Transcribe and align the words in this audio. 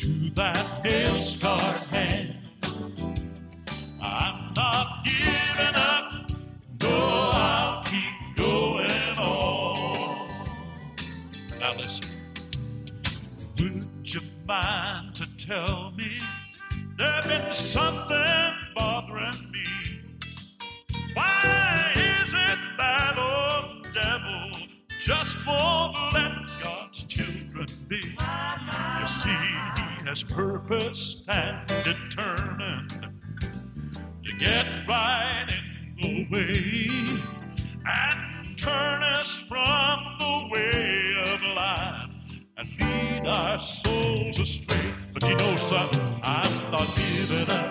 To 0.00 0.30
that 0.30 0.82
nail 0.82 1.20
scarred 1.20 1.82
hand. 1.92 2.34
I'm 4.02 4.54
not 4.54 5.04
giving 5.04 5.74
up. 5.74 6.30
No, 6.82 7.30
I'll 7.34 7.82
keep 7.82 8.14
going 8.34 9.18
on. 9.18 10.28
Now 11.60 11.74
listen. 11.76 12.18
Would 13.58 13.84
you 14.02 14.22
mind 14.48 15.16
to 15.16 15.36
tell 15.36 15.92
me 15.94 16.18
there 16.96 17.12
have 17.12 17.28
been 17.28 17.52
something 17.52 17.99
has 30.10 30.24
purpose 30.24 31.24
and 31.28 31.64
determined 31.84 32.90
to 34.24 34.32
get 34.40 34.66
right 34.88 35.46
in 36.02 36.26
the 36.26 36.26
way 36.32 36.88
and 37.86 38.58
turn 38.58 39.04
us 39.04 39.44
from 39.48 40.00
the 40.18 40.48
way 40.50 41.14
of 41.26 41.42
life 41.54 42.12
and 42.56 42.68
lead 42.80 43.24
our 43.24 43.56
souls 43.56 44.40
astray. 44.40 44.92
But 45.14 45.28
you 45.28 45.36
know 45.36 45.56
something, 45.58 46.20
I'm 46.24 46.72
not 46.72 46.88
giving 46.96 47.48
up. 47.48 47.69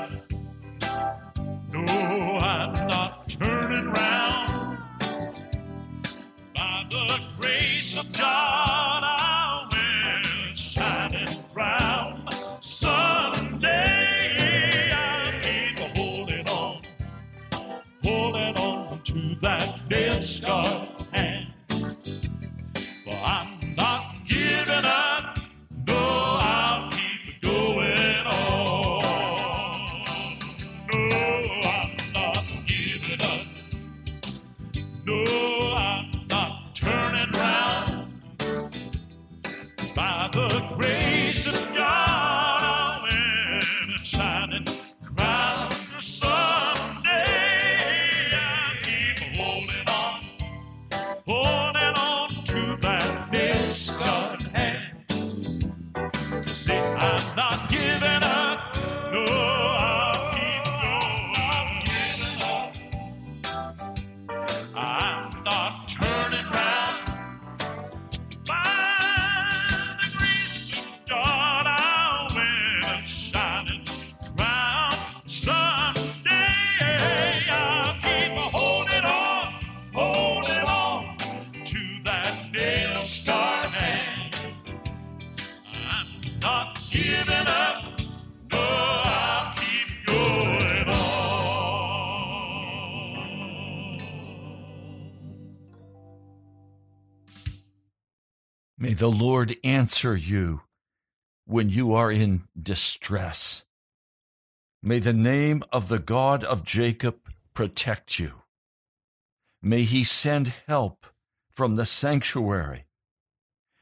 The 98.99 99.09
Lord 99.09 99.55
answer 99.63 100.13
you 100.13 100.61
when 101.45 101.69
you 101.69 101.93
are 101.93 102.11
in 102.11 102.43
distress. 102.61 103.63
May 104.83 104.99
the 104.99 105.13
name 105.13 105.63
of 105.71 105.87
the 105.87 105.99
God 105.99 106.43
of 106.43 106.65
Jacob 106.65 107.15
protect 107.53 108.19
you. 108.19 108.41
May 109.61 109.83
he 109.83 110.03
send 110.03 110.53
help 110.67 111.05
from 111.49 111.77
the 111.77 111.85
sanctuary 111.85 112.87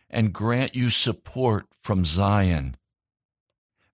and 0.07 0.33
grant 0.33 0.75
you 0.75 0.91
support 0.91 1.65
from 1.81 2.05
Zion. 2.05 2.77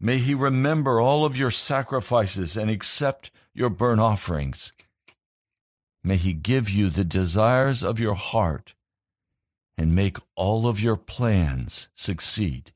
May 0.01 0.17
he 0.17 0.33
remember 0.33 0.99
all 0.99 1.23
of 1.23 1.37
your 1.37 1.51
sacrifices 1.51 2.57
and 2.57 2.69
accept 2.69 3.31
your 3.53 3.69
burnt 3.69 4.01
offerings. 4.01 4.73
May 6.03 6.17
he 6.17 6.33
give 6.33 6.69
you 6.69 6.89
the 6.89 7.05
desires 7.05 7.81
of 7.81 7.97
your 7.97 8.15
heart 8.15 8.75
and 9.77 9.95
make 9.95 10.17
all 10.35 10.67
of 10.67 10.79
your 10.79 10.97
plans 10.97 11.87
succeed. 11.95 12.73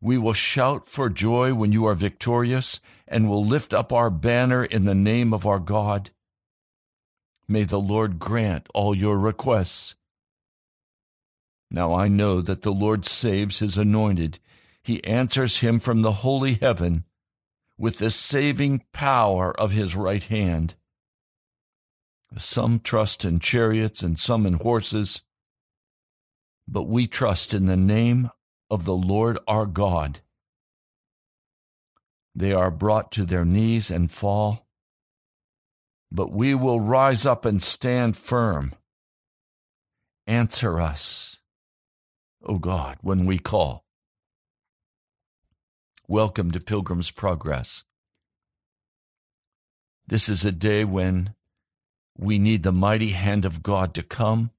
We 0.00 0.16
will 0.16 0.32
shout 0.32 0.86
for 0.86 1.10
joy 1.10 1.52
when 1.54 1.72
you 1.72 1.84
are 1.84 1.94
victorious 1.94 2.80
and 3.06 3.28
will 3.28 3.44
lift 3.44 3.74
up 3.74 3.92
our 3.92 4.08
banner 4.08 4.64
in 4.64 4.84
the 4.84 4.94
name 4.94 5.34
of 5.34 5.46
our 5.46 5.58
God. 5.58 6.10
May 7.46 7.64
the 7.64 7.80
Lord 7.80 8.18
grant 8.18 8.68
all 8.72 8.94
your 8.94 9.18
requests. 9.18 9.96
Now 11.70 11.94
I 11.94 12.08
know 12.08 12.40
that 12.40 12.62
the 12.62 12.72
Lord 12.72 13.04
saves 13.04 13.58
his 13.58 13.76
anointed. 13.76 14.38
He 14.82 15.04
answers 15.04 15.58
him 15.58 15.78
from 15.78 16.02
the 16.02 16.12
holy 16.12 16.54
heaven 16.54 17.04
with 17.76 17.98
the 17.98 18.10
saving 18.10 18.84
power 18.92 19.58
of 19.58 19.72
his 19.72 19.94
right 19.96 20.24
hand. 20.24 20.76
Some 22.36 22.80
trust 22.80 23.24
in 23.24 23.40
chariots 23.40 24.02
and 24.02 24.18
some 24.18 24.46
in 24.46 24.54
horses, 24.54 25.22
but 26.72 26.84
we 26.84 27.08
trust 27.08 27.52
in 27.52 27.66
the 27.66 27.76
name 27.76 28.30
of 28.70 28.84
the 28.84 28.94
Lord 28.94 29.38
our 29.48 29.66
God. 29.66 30.20
They 32.32 32.52
are 32.52 32.70
brought 32.70 33.10
to 33.12 33.24
their 33.24 33.44
knees 33.44 33.90
and 33.90 34.08
fall, 34.08 34.68
but 36.12 36.30
we 36.30 36.54
will 36.54 36.78
rise 36.78 37.26
up 37.26 37.44
and 37.44 37.60
stand 37.60 38.16
firm. 38.16 38.72
Answer 40.28 40.80
us, 40.80 41.38
O 42.44 42.58
God, 42.58 42.98
when 43.02 43.26
we 43.26 43.40
call. 43.40 43.84
Welcome 46.06 46.52
to 46.52 46.60
Pilgrim's 46.60 47.10
Progress. 47.10 47.82
This 50.06 50.28
is 50.28 50.44
a 50.44 50.52
day 50.52 50.84
when 50.84 51.34
we 52.16 52.38
need 52.38 52.62
the 52.62 52.72
mighty 52.72 53.10
hand 53.10 53.44
of 53.44 53.64
God 53.64 53.92
to 53.94 54.04
come. 54.04 54.52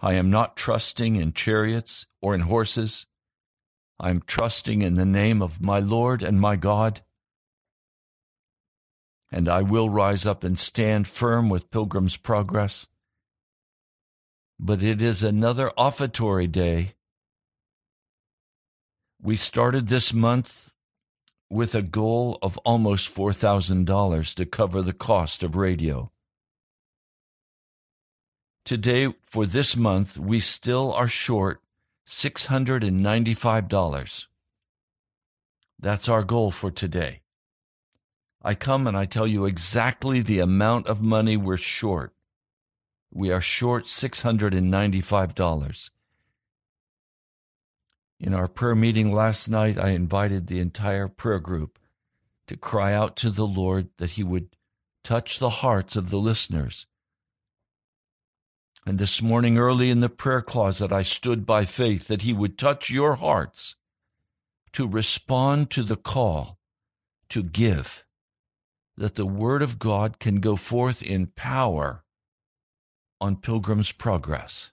I 0.00 0.14
am 0.14 0.30
not 0.30 0.56
trusting 0.56 1.16
in 1.16 1.32
chariots 1.32 2.06
or 2.22 2.34
in 2.34 2.42
horses. 2.42 3.06
I 3.98 4.10
am 4.10 4.22
trusting 4.26 4.82
in 4.82 4.94
the 4.94 5.04
name 5.04 5.42
of 5.42 5.60
my 5.60 5.78
Lord 5.78 6.22
and 6.22 6.40
my 6.40 6.56
God. 6.56 7.02
And 9.30 9.48
I 9.48 9.62
will 9.62 9.90
rise 9.90 10.26
up 10.26 10.42
and 10.42 10.58
stand 10.58 11.06
firm 11.06 11.48
with 11.48 11.70
Pilgrim's 11.70 12.16
Progress. 12.16 12.86
But 14.58 14.82
it 14.82 15.02
is 15.02 15.22
another 15.22 15.70
offertory 15.76 16.46
day 16.46 16.94
we 19.22 19.36
started 19.36 19.88
this 19.88 20.14
month 20.14 20.72
with 21.50 21.74
a 21.74 21.82
goal 21.82 22.38
of 22.40 22.56
almost 22.58 23.14
$4,000 23.14 24.34
to 24.34 24.46
cover 24.46 24.80
the 24.80 24.94
cost 24.94 25.42
of 25.42 25.56
radio. 25.56 26.10
Today, 28.70 29.08
for 29.22 29.46
this 29.46 29.76
month, 29.76 30.16
we 30.16 30.38
still 30.38 30.92
are 30.92 31.08
short 31.08 31.60
$695. 32.06 34.26
That's 35.80 36.08
our 36.08 36.22
goal 36.22 36.52
for 36.52 36.70
today. 36.70 37.22
I 38.40 38.54
come 38.54 38.86
and 38.86 38.96
I 38.96 39.06
tell 39.06 39.26
you 39.26 39.44
exactly 39.44 40.20
the 40.20 40.38
amount 40.38 40.86
of 40.86 41.02
money 41.02 41.36
we're 41.36 41.56
short. 41.56 42.14
We 43.12 43.32
are 43.32 43.40
short 43.40 43.86
$695. 43.86 45.90
In 48.20 48.32
our 48.32 48.46
prayer 48.46 48.76
meeting 48.76 49.12
last 49.12 49.48
night, 49.48 49.80
I 49.80 49.88
invited 49.88 50.46
the 50.46 50.60
entire 50.60 51.08
prayer 51.08 51.40
group 51.40 51.76
to 52.46 52.56
cry 52.56 52.92
out 52.92 53.16
to 53.16 53.30
the 53.30 53.48
Lord 53.48 53.88
that 53.96 54.10
He 54.10 54.22
would 54.22 54.54
touch 55.02 55.40
the 55.40 55.50
hearts 55.50 55.96
of 55.96 56.10
the 56.10 56.18
listeners. 56.18 56.86
And 58.86 58.98
this 58.98 59.20
morning, 59.20 59.58
early 59.58 59.90
in 59.90 60.00
the 60.00 60.08
prayer 60.08 60.40
closet, 60.40 60.90
I 60.90 61.02
stood 61.02 61.44
by 61.44 61.64
faith 61.64 62.08
that 62.08 62.22
He 62.22 62.32
would 62.32 62.56
touch 62.56 62.90
your 62.90 63.16
hearts 63.16 63.76
to 64.72 64.88
respond 64.88 65.70
to 65.70 65.82
the 65.82 65.96
call 65.96 66.58
to 67.28 67.42
give, 67.42 68.04
that 68.96 69.16
the 69.16 69.26
Word 69.26 69.62
of 69.62 69.78
God 69.78 70.18
can 70.18 70.40
go 70.40 70.56
forth 70.56 71.02
in 71.02 71.26
power 71.26 72.04
on 73.20 73.36
Pilgrim's 73.36 73.92
Progress. 73.92 74.70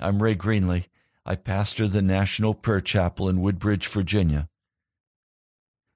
I'm 0.00 0.22
Ray 0.22 0.34
Greenley. 0.34 0.86
I 1.24 1.36
pastor 1.36 1.86
the 1.86 2.02
National 2.02 2.54
Prayer 2.54 2.80
Chapel 2.80 3.28
in 3.28 3.40
Woodbridge, 3.40 3.86
Virginia. 3.86 4.48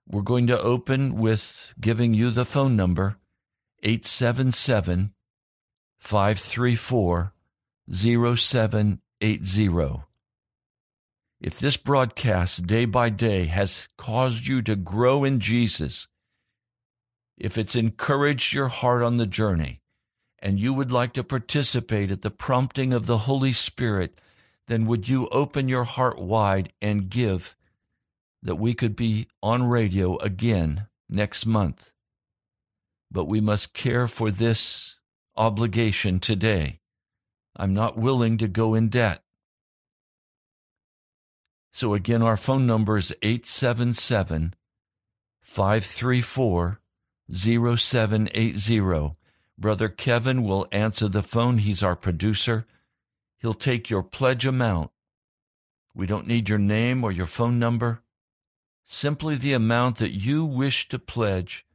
We're 0.07 0.23
going 0.23 0.47
to 0.47 0.61
open 0.61 1.17
with 1.17 1.75
giving 1.81 2.15
you 2.15 2.31
the 2.31 2.45
phone 2.45 2.77
number 2.77 3.17
877 3.83 5.15
534 5.99 7.33
0780. 7.89 10.03
If 11.41 11.61
this 11.61 11.77
broadcast 11.77 12.67
day 12.67 12.87
by 12.87 13.11
day 13.11 13.45
has 13.47 13.89
caused 13.99 14.47
you 14.47 14.63
to 14.63 14.75
grow 14.75 15.23
in 15.23 15.39
Jesus, 15.39 16.09
if 17.37 17.59
it's 17.59 17.77
encouraged 17.77 18.55
your 18.55 18.69
heart 18.69 19.03
on 19.03 19.19
the 19.19 19.27
journey, 19.27 19.83
and 20.39 20.59
you 20.59 20.73
would 20.73 20.91
like 20.91 21.13
to 21.15 21.25
participate 21.25 22.11
at 22.11 22.23
the 22.23 22.31
prompting 22.31 22.93
of 22.93 23.07
the 23.07 23.19
Holy 23.19 23.53
Spirit, 23.53 24.21
then 24.67 24.87
would 24.87 25.09
you 25.09 25.29
open 25.29 25.69
your 25.69 25.85
heart 25.85 26.19
wide 26.19 26.73
and 26.81 27.11
give 27.11 27.57
that 28.43 28.57
we 28.57 28.75
could 28.75 28.97
be 28.97 29.29
on 29.43 29.65
radio 29.65 30.17
again 30.19 30.87
next 31.09 31.47
month? 31.47 31.91
But 33.11 33.27
we 33.27 33.41
must 33.41 33.75
care 33.75 34.09
for 34.09 34.31
this 34.31 34.96
obligation 35.37 36.21
today. 36.21 36.81
I'm 37.55 37.75
not 37.75 37.97
willing 37.97 38.39
to 38.39 38.49
go 38.49 38.75
in 38.75 38.89
debt. 38.89 39.23
So 41.73 41.95
again, 41.95 42.23
our 42.23 42.37
phone 42.37 42.67
number 42.67 42.97
is 42.97 43.15
877 43.23 44.55
534 45.43 46.81
0780. 47.31 49.17
Brother 49.59 49.89
Kevin 49.89 50.43
will 50.43 50.67
answer 50.71 51.09
the 51.09 51.23
phone. 51.23 51.59
He's 51.59 51.83
our 51.83 51.97
producer. 51.97 52.67
He'll 53.39 53.55
take 53.55 53.91
your 53.91 54.03
pledge 54.03 54.47
amount. 54.47 54.91
We 55.95 56.07
don't 56.07 56.27
need 56.27 56.49
your 56.49 56.59
name 56.59 57.03
or 57.05 57.11
your 57.11 57.27
phone 57.27 57.59
number, 57.59 58.03
simply 58.85 59.37
the 59.37 59.55
amount 59.55 59.97
that 59.97 60.13
you 60.13 60.45
wish 60.45 60.89
to 60.89 60.99
pledge 60.99 61.67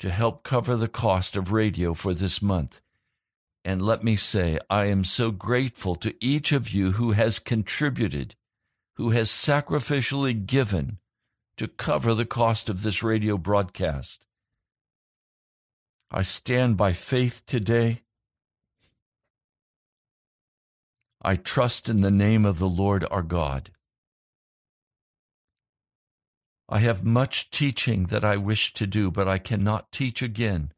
to 0.00 0.10
help 0.10 0.42
cover 0.42 0.76
the 0.76 0.88
cost 0.88 1.36
of 1.36 1.52
radio 1.52 1.94
for 1.94 2.14
this 2.14 2.42
month. 2.42 2.80
And 3.64 3.80
let 3.80 4.04
me 4.04 4.16
say, 4.16 4.58
I 4.68 4.86
am 4.86 5.04
so 5.04 5.30
grateful 5.30 5.94
to 5.96 6.14
each 6.20 6.52
of 6.52 6.70
you 6.70 6.92
who 6.92 7.12
has 7.12 7.38
contributed, 7.38 8.34
who 8.96 9.10
has 9.10 9.30
sacrificially 9.30 10.44
given 10.44 10.98
to 11.56 11.68
cover 11.68 12.14
the 12.14 12.26
cost 12.26 12.68
of 12.68 12.82
this 12.82 13.02
radio 13.02 13.38
broadcast. 13.38 14.26
I 16.10 16.22
stand 16.22 16.76
by 16.76 16.92
faith 16.92 17.44
today 17.46 18.02
I 21.26 21.36
trust 21.36 21.88
in 21.88 22.02
the 22.02 22.10
name 22.10 22.44
of 22.44 22.58
the 22.58 22.68
Lord 22.68 23.06
our 23.10 23.22
God. 23.22 23.70
I 26.68 26.80
have 26.80 27.02
much 27.02 27.50
teaching 27.50 28.06
that 28.06 28.22
I 28.22 28.36
wish 28.36 28.74
to 28.74 28.86
do, 28.86 29.10
but 29.10 29.26
I 29.26 29.38
cannot 29.38 29.90
teach 29.90 30.20
again 30.20 30.73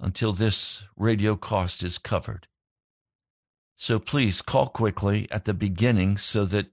until 0.00 0.32
this 0.32 0.82
radio 0.96 1.36
cost 1.36 1.82
is 1.82 1.98
covered. 1.98 2.46
So 3.76 3.98
please 3.98 4.42
call 4.42 4.68
quickly 4.68 5.26
at 5.30 5.44
the 5.44 5.54
beginning 5.54 6.16
so 6.16 6.44
that 6.46 6.66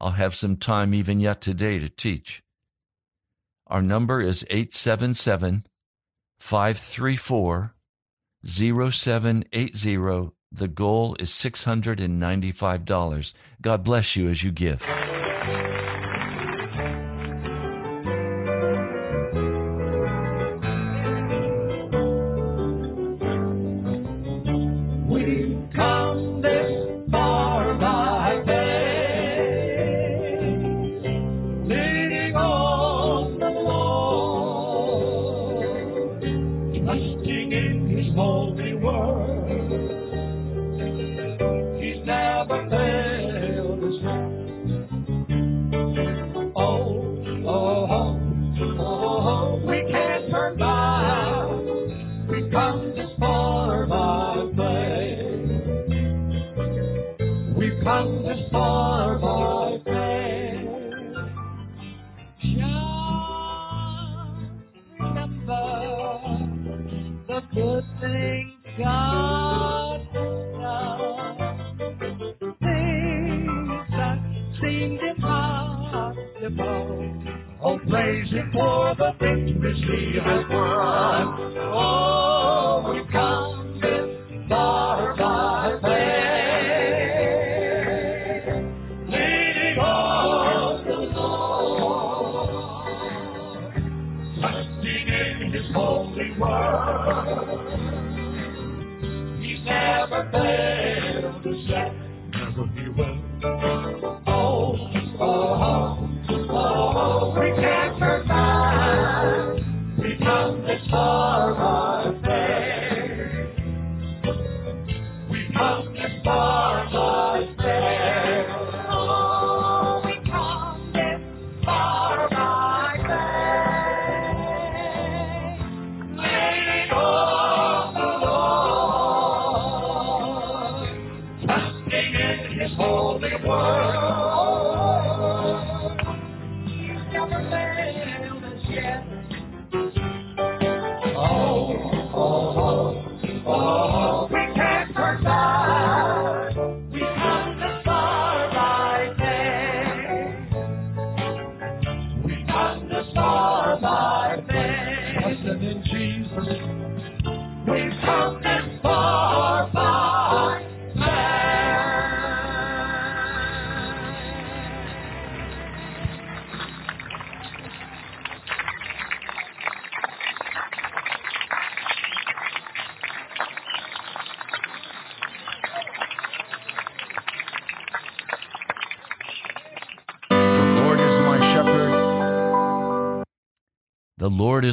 I'll 0.00 0.12
have 0.12 0.34
some 0.34 0.56
time 0.56 0.94
even 0.94 1.20
yet 1.20 1.40
today 1.40 1.78
to 1.78 1.88
teach. 1.88 2.42
Our 3.66 3.82
number 3.82 4.20
is 4.20 4.46
877 4.50 5.66
534 6.38 7.74
0780 8.44 9.96
the 10.54 10.68
goal 10.68 11.16
is 11.18 11.30
$695. 11.30 13.34
God 13.60 13.82
bless 13.82 14.14
you 14.14 14.28
as 14.28 14.44
you 14.44 14.52
give. 14.52 14.88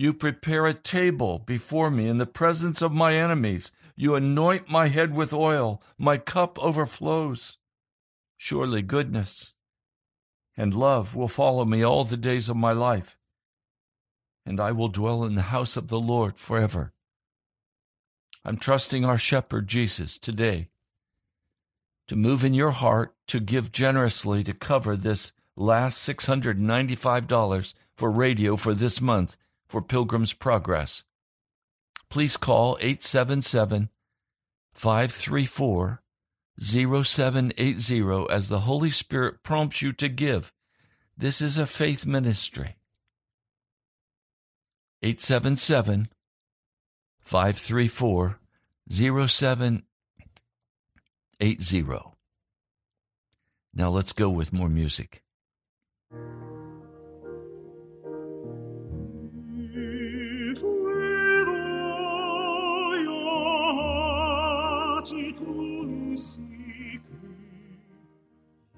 You 0.00 0.14
prepare 0.14 0.64
a 0.64 0.74
table 0.74 1.40
before 1.40 1.90
me 1.90 2.06
in 2.06 2.18
the 2.18 2.24
presence 2.24 2.80
of 2.82 2.92
my 2.92 3.14
enemies. 3.14 3.72
You 3.96 4.14
anoint 4.14 4.70
my 4.70 4.86
head 4.86 5.12
with 5.12 5.32
oil. 5.32 5.82
My 5.98 6.18
cup 6.18 6.56
overflows. 6.62 7.58
Surely 8.36 8.80
goodness 8.80 9.56
and 10.56 10.72
love 10.72 11.16
will 11.16 11.26
follow 11.26 11.64
me 11.64 11.82
all 11.82 12.04
the 12.04 12.16
days 12.16 12.48
of 12.48 12.56
my 12.56 12.70
life, 12.70 13.18
and 14.46 14.60
I 14.60 14.70
will 14.70 14.86
dwell 14.86 15.24
in 15.24 15.34
the 15.34 15.50
house 15.50 15.76
of 15.76 15.88
the 15.88 15.98
Lord 15.98 16.38
forever. 16.38 16.92
I'm 18.44 18.56
trusting 18.56 19.04
our 19.04 19.18
shepherd 19.18 19.66
Jesus 19.66 20.16
today 20.16 20.68
to 22.06 22.14
move 22.14 22.44
in 22.44 22.54
your 22.54 22.70
heart 22.70 23.16
to 23.26 23.40
give 23.40 23.72
generously 23.72 24.44
to 24.44 24.54
cover 24.54 24.94
this 24.94 25.32
last 25.56 26.08
$695 26.08 27.74
for 27.96 28.12
radio 28.12 28.54
for 28.54 28.74
this 28.74 29.00
month 29.00 29.36
for 29.68 29.82
Pilgrim's 29.82 30.32
Progress. 30.32 31.04
Please 32.08 32.36
call 32.36 32.78
877 32.80 33.90
534 34.72 36.02
0780 36.60 38.26
as 38.30 38.48
the 38.48 38.60
Holy 38.60 38.90
Spirit 38.90 39.42
prompts 39.42 39.82
you 39.82 39.92
to 39.92 40.08
give. 40.08 40.52
This 41.16 41.40
is 41.40 41.58
a 41.58 41.66
faith 41.66 42.06
ministry. 42.06 42.76
877 45.02 46.08
534 47.20 48.38
0780. 48.88 49.84
Now 53.74 53.90
let's 53.90 54.12
go 54.12 54.30
with 54.30 54.52
more 54.52 54.68
music. 54.68 55.22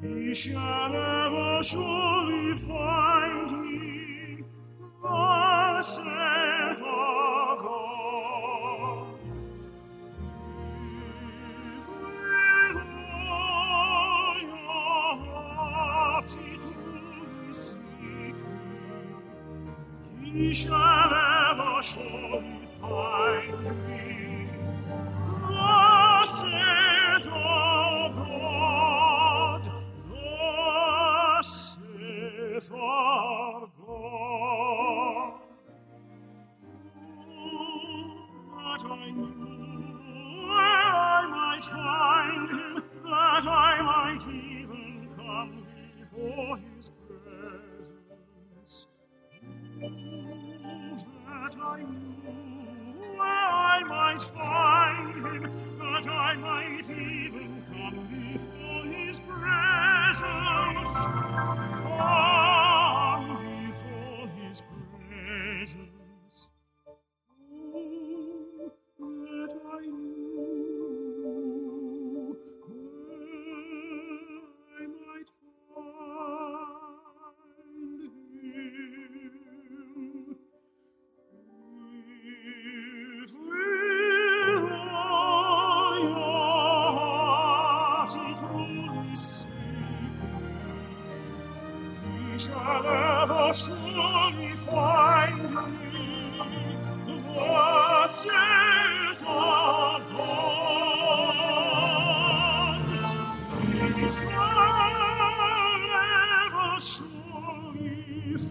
Ye 0.02 0.34
shall 0.34 0.94
ever 0.96 1.62
surely 1.62 2.54
find 2.56 3.52
me. 3.62 4.44
Thus 5.02 5.96
saith 5.96 6.82
our 6.82 7.56
God. 7.58 9.08
If 11.78 11.88
with 11.88 12.78
all 13.30 14.40
your 14.40 15.16
heart 15.26 16.30
ye 16.40 16.56
truly 16.58 17.52
seek 17.52 18.38
me, 18.48 19.14
Ye 20.22 20.54
shall 20.54 20.99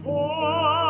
surely 0.04 0.89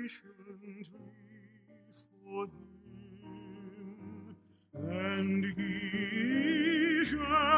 patiently 0.00 0.86
for 2.24 2.46
him, 2.46 4.36
and 4.74 5.44
he 5.56 7.04
shall 7.04 7.49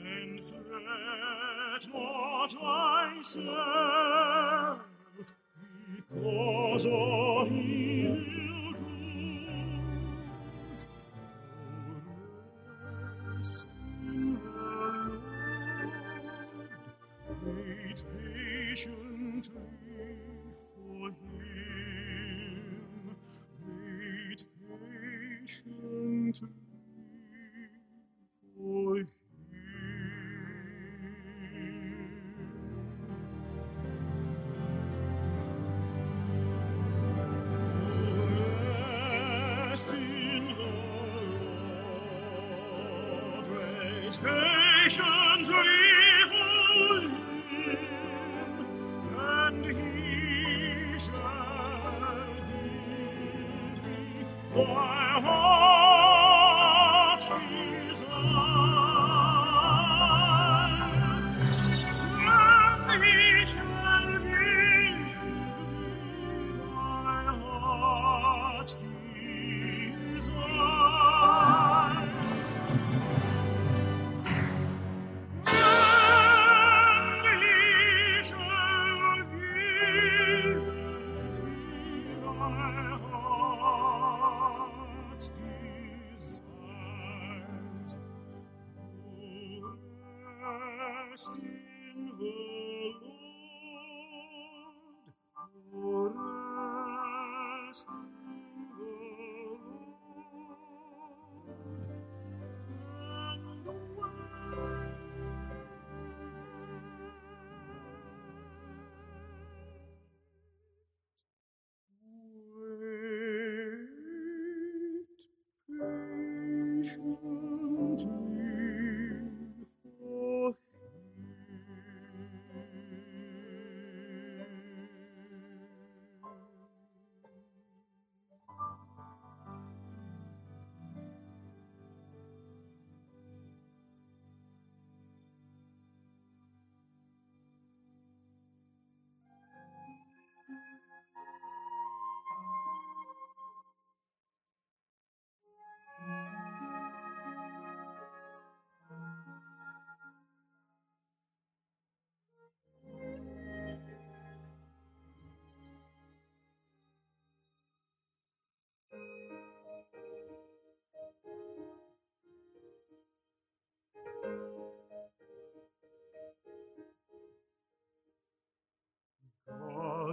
and 0.04 0.40
fret 0.40 1.87
not 1.92 2.53
thyself 3.22 4.81
because 5.96 6.87
of 6.87 7.53
evil 7.53 8.52
Rest 91.12 91.37
in 91.37 92.11
the 92.18 92.94
Lord. 95.75 96.12
Rest 97.68 97.87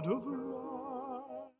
God 0.02 0.12
of 0.12 0.26
light. 0.26 1.50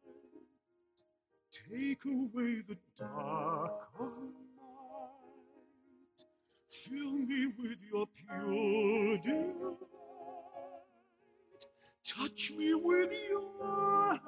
Take 1.53 2.05
away 2.07 2.62
the 2.66 2.76
dark 2.98 3.88
of 3.98 4.12
night. 4.57 6.24
Fill 6.68 7.12
me 7.12 7.46
with 7.59 7.79
your 7.92 8.07
pure 8.07 9.18
delight. 9.18 9.76
Touch 12.05 12.53
me 12.57 12.74
with 12.74 13.12
your 13.29 13.42
hand. 13.62 14.20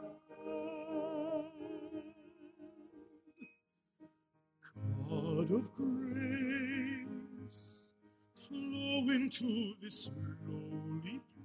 God 5.09 5.51
of 5.51 5.75
grace, 5.75 7.93
flow 8.35 9.11
into 9.11 9.75
this 9.81 10.11
lonely. 10.47 11.01
place 11.03 11.42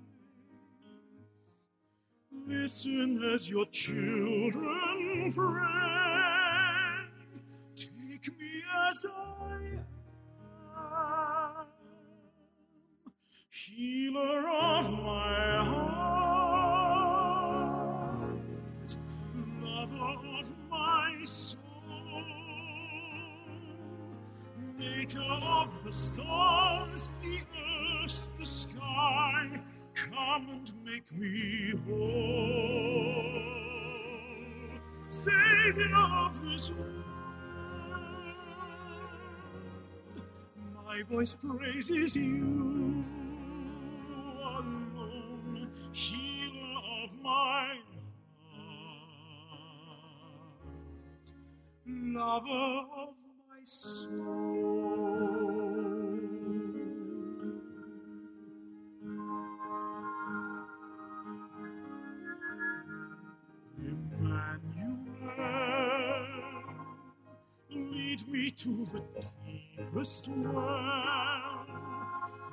Listen 2.47 3.21
as 3.33 3.51
your 3.51 3.65
children 3.65 5.33
pray. 5.36 7.03
Take 7.75 8.29
me 8.39 8.63
as 8.88 9.05
I 9.05 9.60
am, 10.77 11.65
healer 13.51 14.47
of 14.47 14.93
my 14.93 15.65
heart, 15.65 16.69
lover 19.62 20.15
of 20.39 20.47
my 20.69 21.15
soul, 21.25 22.23
maker 24.79 25.19
of 25.19 25.83
the 25.83 25.91
stars, 25.91 27.12
the 27.21 27.39
earth, 28.05 28.38
the 28.39 28.45
sky. 28.45 29.51
Come 29.97 30.47
and 30.49 30.71
make 30.86 31.12
me 31.12 31.73
whole, 31.88 32.01
Savior 35.10 35.95
of 35.95 36.41
this 36.43 36.71
world. 36.73 37.03
My 40.86 41.01
voice 41.03 41.33
praises 41.36 42.15
you 42.15 43.03
alone, 44.13 45.69
healer 45.93 46.79
of 47.03 47.17
my 47.23 47.77
heart, 49.49 50.71
lover 51.88 52.86
of 52.97 53.15
my 53.49 53.63
soul. 53.63 55.46
To 68.58 68.70
the 68.86 69.02
deepest 69.46 70.28
well, 70.30 71.65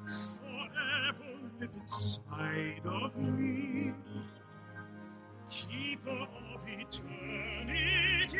forever 0.04 1.30
live 1.58 1.74
inside 1.80 2.84
of 2.84 3.12
me. 3.18 3.94
Keeper 5.48 6.10
of 6.54 6.66
eternity, 6.68 8.36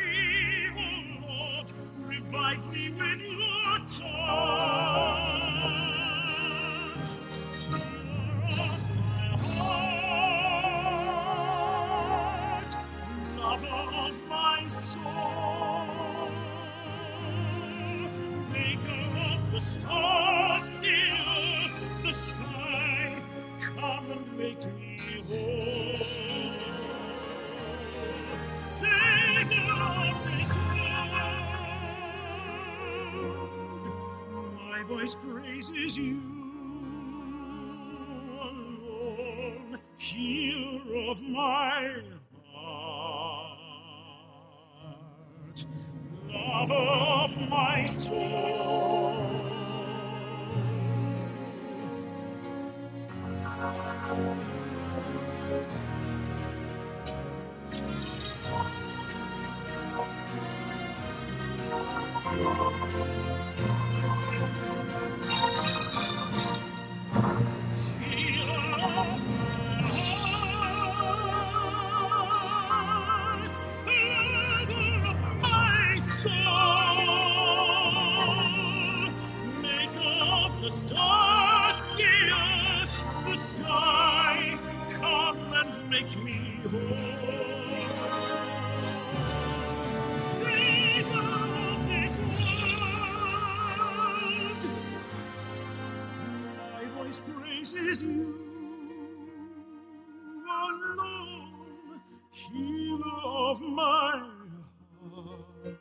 of 103.57 103.69
my 103.69 103.83
heart, 103.83 105.79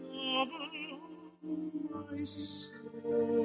lover 0.00 0.70
of 1.44 2.10
my 2.10 2.24
soul, 2.24 3.39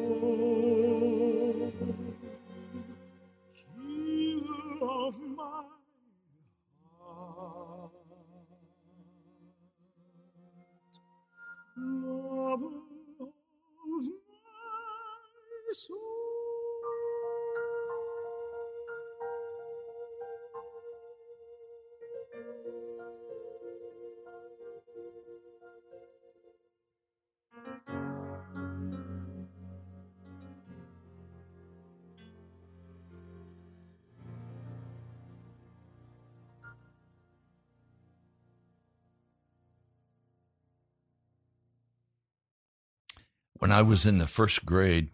I 43.76 43.82
was 43.82 44.06
in 44.06 44.20
the 44.20 44.26
first 44.26 44.66
grade, 44.66 45.10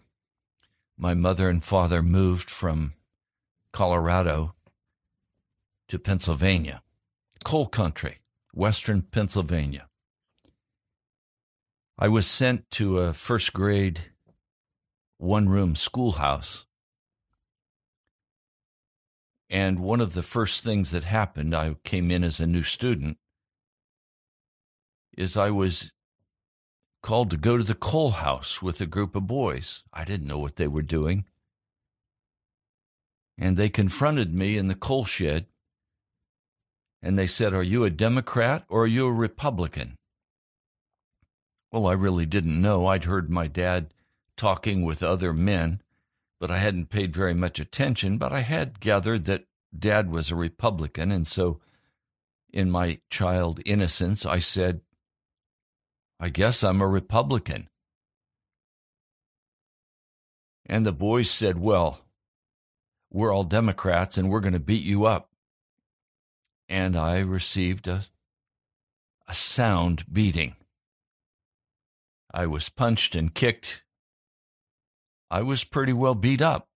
my 0.96 1.16
mother 1.16 1.50
and 1.50 1.64
father 1.64 2.04
moved 2.04 2.48
from 2.48 2.94
Colorado 3.74 4.54
to 5.88 5.98
Pennsylvania, 5.98 6.84
coal 7.44 7.66
country, 7.66 8.20
western 8.54 9.02
Pennsylvania. 9.02 9.88
I 11.98 12.08
was 12.08 12.28
sent 12.28 12.70
to 12.78 13.00
a 13.00 13.14
first 13.14 13.52
grade 13.52 14.12
one 15.18 15.50
room 15.50 15.76
schoolhouse. 15.76 16.68
And 19.50 19.80
one 19.80 20.02
of 20.02 20.14
the 20.14 20.22
first 20.22 20.64
things 20.64 20.92
that 20.92 21.06
happened, 21.06 21.56
I 21.56 21.78
came 21.84 22.12
in 22.12 22.24
as 22.24 22.40
a 22.40 22.46
new 22.46 22.62
student, 22.62 23.18
is 25.18 25.36
I 25.36 25.50
was 25.50 25.90
called 27.02 27.30
to 27.32 27.38
go 27.38 27.58
to 27.58 27.64
the 27.64 27.76
coal 27.76 28.12
house 28.12 28.62
with 28.62 28.80
a 28.80 28.86
group 28.86 29.16
of 29.16 29.28
boys. 29.28 29.84
I 29.94 30.04
didn't 30.04 30.28
know 30.28 30.40
what 30.40 30.56
they 30.56 30.68
were 30.68 30.82
doing. 30.82 31.26
And 33.38 33.58
they 33.58 33.70
confronted 33.70 34.34
me 34.34 34.58
in 34.58 34.68
the 34.68 34.76
coal 34.76 35.06
shed 35.06 35.48
and 37.02 37.18
they 37.18 37.28
said, 37.28 37.54
Are 37.54 37.64
you 37.64 37.84
a 37.84 37.90
Democrat 37.90 38.64
or 38.70 38.84
are 38.84 38.88
you 38.88 39.08
a 39.08 39.14
Republican? 39.14 39.96
Well, 41.72 41.88
I 41.88 41.94
really 41.94 42.26
didn't 42.26 42.62
know. 42.62 42.88
I'd 42.88 43.06
heard 43.06 43.30
my 43.30 43.48
dad 43.48 43.94
talking 44.38 44.84
with 44.84 45.02
other 45.02 45.34
men, 45.34 45.82
but 46.40 46.52
I 46.52 46.58
hadn't 46.58 46.90
paid 46.90 47.16
very 47.16 47.34
much 47.34 47.60
attention. 47.60 48.18
But 48.18 48.34
I 48.34 48.42
had 48.42 48.80
gathered 48.80 49.24
that 49.26 49.46
dad 49.78 50.12
was 50.12 50.30
a 50.30 50.36
Republican. 50.36 51.12
And 51.12 51.26
so, 51.26 51.62
in 52.52 52.70
my 52.70 53.00
child 53.10 53.62
innocence, 53.66 54.26
I 54.26 54.40
said, 54.40 54.82
I 56.24 56.30
guess 56.30 56.64
I'm 56.64 56.82
a 56.82 56.88
Republican. 56.88 57.68
And 60.68 60.86
the 60.86 60.92
boys 60.92 61.32
said, 61.32 61.58
Well, 61.58 62.06
we're 63.10 63.34
all 63.34 63.44
Democrats 63.44 64.20
and 64.20 64.30
we're 64.30 64.40
going 64.40 64.54
to 64.54 64.60
beat 64.60 64.84
you 64.84 65.06
up. 65.06 65.32
And 66.70 66.96
I 66.96 67.18
received 67.18 67.88
a, 67.88 68.04
a 69.28 69.34
sound 69.34 70.06
beating. 70.14 70.56
I 72.32 72.46
was 72.46 72.70
punched 72.70 73.16
and 73.16 73.34
kicked. 73.34 73.82
I 75.32 75.42
was 75.42 75.64
pretty 75.64 75.94
well 75.94 76.16
beat 76.16 76.42
up. 76.42 76.68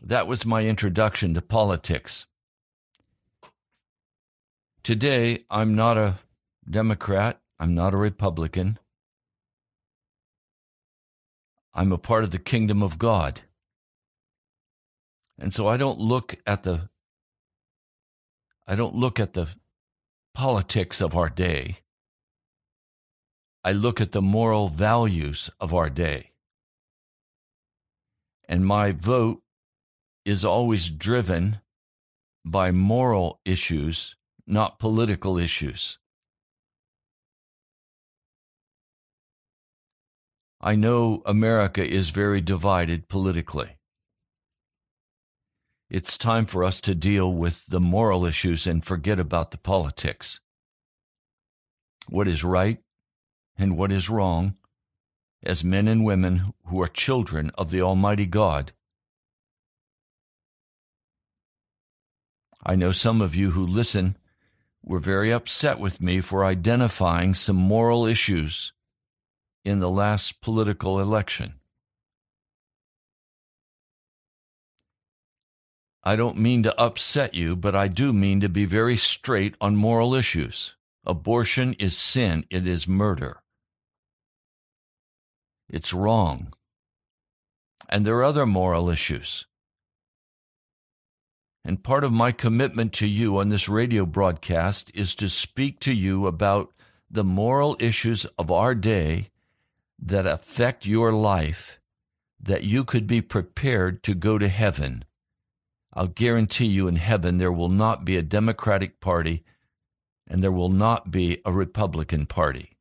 That 0.00 0.28
was 0.28 0.46
my 0.46 0.62
introduction 0.62 1.34
to 1.34 1.42
politics. 1.42 2.26
Today, 4.84 5.40
I'm 5.50 5.74
not 5.74 5.98
a 5.98 6.20
Democrat. 6.70 7.40
I'm 7.62 7.76
not 7.76 7.94
a 7.94 7.96
Republican. 7.96 8.76
I'm 11.72 11.92
a 11.92 11.96
part 11.96 12.24
of 12.24 12.32
the 12.32 12.40
kingdom 12.40 12.82
of 12.82 12.98
God. 12.98 13.42
And 15.38 15.54
so 15.54 15.68
I 15.68 15.76
don't 15.76 16.00
look 16.00 16.34
at 16.44 16.64
the 16.64 16.88
I 18.66 18.74
don't 18.74 18.96
look 18.96 19.20
at 19.20 19.34
the 19.34 19.46
politics 20.34 21.00
of 21.00 21.16
our 21.16 21.28
day. 21.28 21.76
I 23.62 23.70
look 23.70 24.00
at 24.00 24.10
the 24.10 24.22
moral 24.22 24.66
values 24.66 25.48
of 25.60 25.72
our 25.72 25.88
day. 25.88 26.32
And 28.48 28.66
my 28.66 28.90
vote 28.90 29.40
is 30.24 30.44
always 30.44 30.90
driven 30.90 31.60
by 32.44 32.72
moral 32.72 33.38
issues, 33.44 34.16
not 34.48 34.80
political 34.80 35.38
issues. 35.38 36.00
I 40.64 40.76
know 40.76 41.22
America 41.26 41.84
is 41.84 42.10
very 42.10 42.40
divided 42.40 43.08
politically. 43.08 43.78
It's 45.90 46.16
time 46.16 46.46
for 46.46 46.62
us 46.62 46.80
to 46.82 46.94
deal 46.94 47.32
with 47.32 47.66
the 47.66 47.80
moral 47.80 48.24
issues 48.24 48.64
and 48.64 48.84
forget 48.84 49.18
about 49.18 49.50
the 49.50 49.58
politics. 49.58 50.40
What 52.08 52.28
is 52.28 52.44
right 52.44 52.78
and 53.58 53.76
what 53.76 53.90
is 53.90 54.08
wrong 54.08 54.54
as 55.42 55.64
men 55.64 55.88
and 55.88 56.04
women 56.04 56.54
who 56.66 56.80
are 56.80 56.86
children 56.86 57.50
of 57.58 57.72
the 57.72 57.82
Almighty 57.82 58.26
God. 58.26 58.70
I 62.64 62.76
know 62.76 62.92
some 62.92 63.20
of 63.20 63.34
you 63.34 63.50
who 63.50 63.66
listen 63.66 64.16
were 64.84 65.00
very 65.00 65.32
upset 65.32 65.80
with 65.80 66.00
me 66.00 66.20
for 66.20 66.44
identifying 66.44 67.34
some 67.34 67.56
moral 67.56 68.06
issues 68.06 68.72
in 69.64 69.78
the 69.78 69.90
last 69.90 70.40
political 70.40 71.00
election. 71.00 71.54
I 76.04 76.16
don't 76.16 76.36
mean 76.36 76.64
to 76.64 76.80
upset 76.80 77.34
you, 77.34 77.54
but 77.54 77.76
I 77.76 77.86
do 77.86 78.12
mean 78.12 78.40
to 78.40 78.48
be 78.48 78.64
very 78.64 78.96
straight 78.96 79.54
on 79.60 79.76
moral 79.76 80.14
issues. 80.14 80.74
Abortion 81.04 81.74
is 81.74 81.96
sin, 81.96 82.44
it 82.50 82.66
is 82.66 82.88
murder. 82.88 83.42
It's 85.68 85.94
wrong. 85.94 86.52
And 87.88 88.04
there 88.04 88.16
are 88.16 88.24
other 88.24 88.46
moral 88.46 88.90
issues. 88.90 89.46
And 91.64 91.84
part 91.84 92.02
of 92.02 92.12
my 92.12 92.32
commitment 92.32 92.92
to 92.94 93.06
you 93.06 93.38
on 93.38 93.48
this 93.48 93.68
radio 93.68 94.04
broadcast 94.04 94.90
is 94.94 95.14
to 95.16 95.28
speak 95.28 95.78
to 95.80 95.92
you 95.92 96.26
about 96.26 96.72
the 97.08 97.22
moral 97.22 97.76
issues 97.78 98.24
of 98.38 98.50
our 98.50 98.74
day 98.74 99.28
that 100.04 100.26
affect 100.26 100.84
your 100.84 101.12
life 101.12 101.80
that 102.40 102.64
you 102.64 102.84
could 102.84 103.06
be 103.06 103.22
prepared 103.22 104.02
to 104.02 104.14
go 104.14 104.36
to 104.36 104.48
heaven. 104.48 105.04
I'll 105.94 106.08
guarantee 106.08 106.66
you 106.66 106.88
in 106.88 106.96
heaven 106.96 107.38
there 107.38 107.52
will 107.52 107.68
not 107.68 108.04
be 108.04 108.16
a 108.16 108.22
Democratic 108.22 109.00
Party 109.00 109.44
and 110.26 110.42
there 110.42 110.52
will 110.52 110.70
not 110.70 111.10
be 111.10 111.40
a 111.44 111.52
Republican 111.52 112.26
Party. 112.26 112.76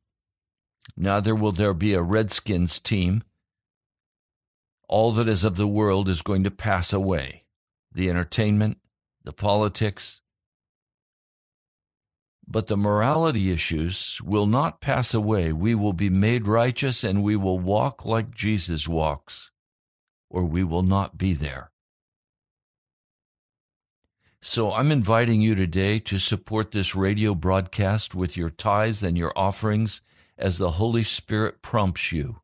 Neither 0.97 1.35
will 1.35 1.51
there 1.51 1.73
be 1.73 1.93
a 1.93 2.01
Redskins 2.01 2.79
team. 2.79 3.23
All 4.87 5.11
that 5.11 5.27
is 5.27 5.43
of 5.43 5.57
the 5.57 5.67
world 5.67 6.09
is 6.09 6.21
going 6.21 6.43
to 6.43 6.51
pass 6.51 6.91
away 6.91 7.43
the 7.93 8.09
entertainment, 8.09 8.77
the 9.23 9.33
politics, 9.33 10.20
but 12.51 12.67
the 12.67 12.77
morality 12.77 13.51
issues 13.51 14.21
will 14.21 14.45
not 14.45 14.81
pass 14.81 15.13
away. 15.13 15.53
We 15.53 15.73
will 15.73 15.93
be 15.93 16.09
made 16.09 16.47
righteous 16.47 17.03
and 17.03 17.23
we 17.23 17.35
will 17.35 17.59
walk 17.59 18.05
like 18.05 18.35
Jesus 18.35 18.87
walks, 18.87 19.51
or 20.29 20.43
we 20.43 20.63
will 20.63 20.83
not 20.83 21.17
be 21.17 21.33
there. 21.33 21.71
So 24.41 24.73
I'm 24.73 24.91
inviting 24.91 25.39
you 25.39 25.55
today 25.55 25.99
to 25.99 26.17
support 26.17 26.71
this 26.71 26.95
radio 26.95 27.35
broadcast 27.35 28.15
with 28.15 28.35
your 28.35 28.49
tithes 28.49 29.03
and 29.03 29.17
your 29.17 29.31
offerings 29.35 30.01
as 30.37 30.57
the 30.57 30.71
Holy 30.71 31.03
Spirit 31.03 31.61
prompts 31.61 32.11
you. 32.11 32.41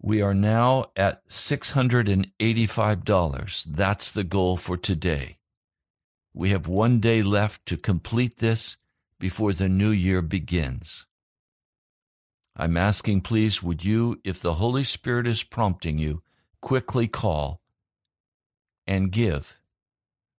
We 0.00 0.22
are 0.22 0.34
now 0.34 0.86
at 0.96 1.28
$685. 1.28 3.64
That's 3.64 4.10
the 4.10 4.24
goal 4.24 4.56
for 4.56 4.76
today. 4.76 5.38
We 6.38 6.50
have 6.50 6.68
one 6.68 7.00
day 7.00 7.22
left 7.22 7.64
to 7.64 7.78
complete 7.78 8.36
this 8.36 8.76
before 9.18 9.54
the 9.54 9.70
new 9.70 9.88
year 9.88 10.20
begins. 10.20 11.06
I'm 12.54 12.76
asking, 12.76 13.22
please, 13.22 13.62
would 13.62 13.86
you, 13.86 14.20
if 14.22 14.40
the 14.40 14.54
Holy 14.54 14.84
Spirit 14.84 15.26
is 15.26 15.42
prompting 15.42 15.96
you, 15.96 16.22
quickly 16.60 17.08
call 17.08 17.62
and 18.86 19.10
give 19.10 19.58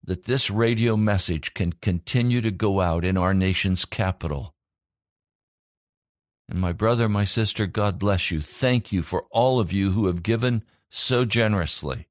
that 0.04 0.26
this 0.26 0.50
radio 0.50 0.98
message 0.98 1.54
can 1.54 1.72
continue 1.72 2.42
to 2.42 2.50
go 2.50 2.82
out 2.82 3.02
in 3.02 3.16
our 3.16 3.32
nation's 3.32 3.86
capital. 3.86 4.54
And 6.46 6.60
my 6.60 6.72
brother, 6.72 7.08
my 7.08 7.24
sister, 7.24 7.66
God 7.66 7.98
bless 7.98 8.30
you. 8.30 8.42
Thank 8.42 8.92
you 8.92 9.00
for 9.00 9.24
all 9.30 9.60
of 9.60 9.72
you 9.72 9.92
who 9.92 10.08
have 10.08 10.22
given 10.22 10.62
so 10.90 11.24
generously. 11.24 12.06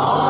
In 0.00 0.29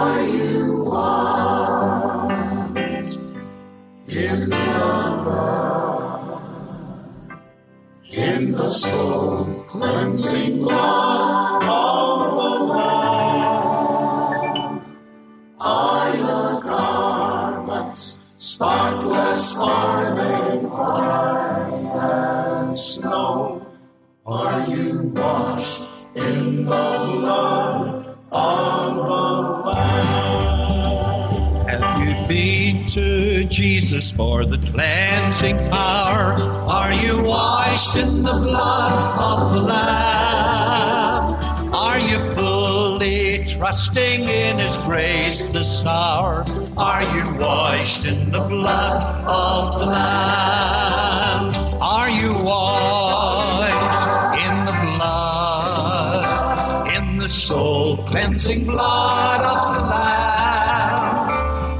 cleansing 58.50 58.66
blood 58.66 59.40
of 59.42 59.74
the 59.74 59.82
Lamb? 59.82 61.30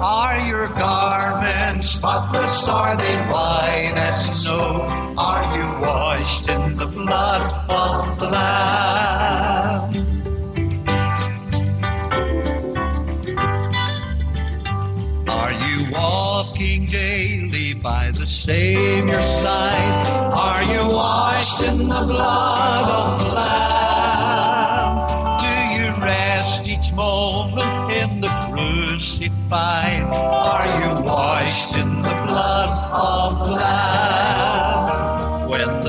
Are 0.01 0.41
your 0.41 0.69
garments 0.69 1.91
spotless? 1.91 2.69
Are 2.69 2.97
they 2.97 3.20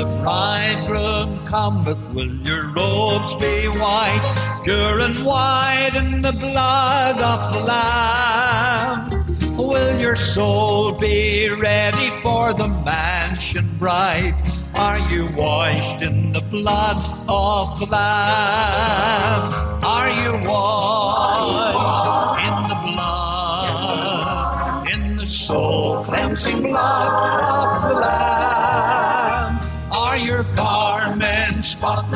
the 0.02 0.08
bridegroom 0.24 1.46
cometh, 1.46 2.02
will 2.12 2.34
your 2.48 2.74
robes 2.74 3.36
be 3.36 3.68
white, 3.68 4.62
pure 4.64 5.00
and 5.00 5.24
white 5.24 5.92
in 5.94 6.22
the 6.22 6.32
blood 6.32 7.22
of 7.22 7.54
the 7.54 7.60
Lamb? 7.60 9.12
Will 9.58 10.00
your 10.00 10.16
soul 10.16 10.94
be 10.94 11.52
ready 11.52 12.10
for 12.24 12.52
the 12.52 12.68
mansion 12.68 13.70
bright? 13.78 14.34
Are 14.74 14.98
you 15.12 15.28
washed 15.36 16.02
in 16.02 16.34
the 16.34 16.42
blood 16.50 16.98
of 17.30 17.80
the 17.80 17.86
Lamb? 17.86 19.54
Are 19.84 20.10
you 20.10 20.32
washed 20.50 22.42
in 22.48 22.56
the 22.72 22.80
blood, 22.90 24.88
in 24.94 25.16
the 25.18 25.28
soul 25.28 26.04
cleansing 26.06 26.64
blood 26.64 27.84
of 27.84 27.84
the 27.88 27.94
Lamb? 28.00 28.41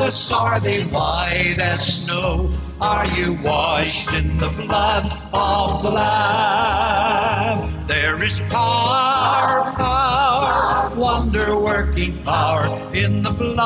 Are 0.06 0.60
they 0.60 0.84
white 0.84 1.56
as 1.58 2.06
snow? 2.06 2.48
Are 2.80 3.08
you 3.08 3.42
washed 3.42 4.14
in 4.14 4.38
the 4.38 4.50
blood 4.50 5.12
of 5.32 5.82
the 5.82 5.90
Lamb? 5.90 7.86
There 7.88 8.22
is 8.22 8.40
power, 8.42 9.72
power, 9.72 10.94
wonder 10.94 11.60
working 11.60 12.22
power 12.22 12.68
in 12.94 13.22
the 13.22 13.32
blood 13.32 13.64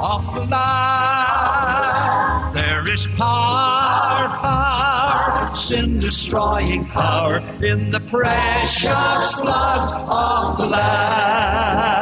of 0.00 0.32
the 0.36 0.46
Lamb. 0.46 2.54
There 2.54 2.88
is 2.88 3.08
power, 3.18 4.28
power, 4.28 5.50
sin 5.56 5.98
destroying 5.98 6.84
power 6.84 7.38
in 7.64 7.90
the 7.90 7.98
precious 7.98 9.40
blood 9.40 10.08
of 10.08 10.58
the 10.58 10.66
Lamb. 10.66 12.01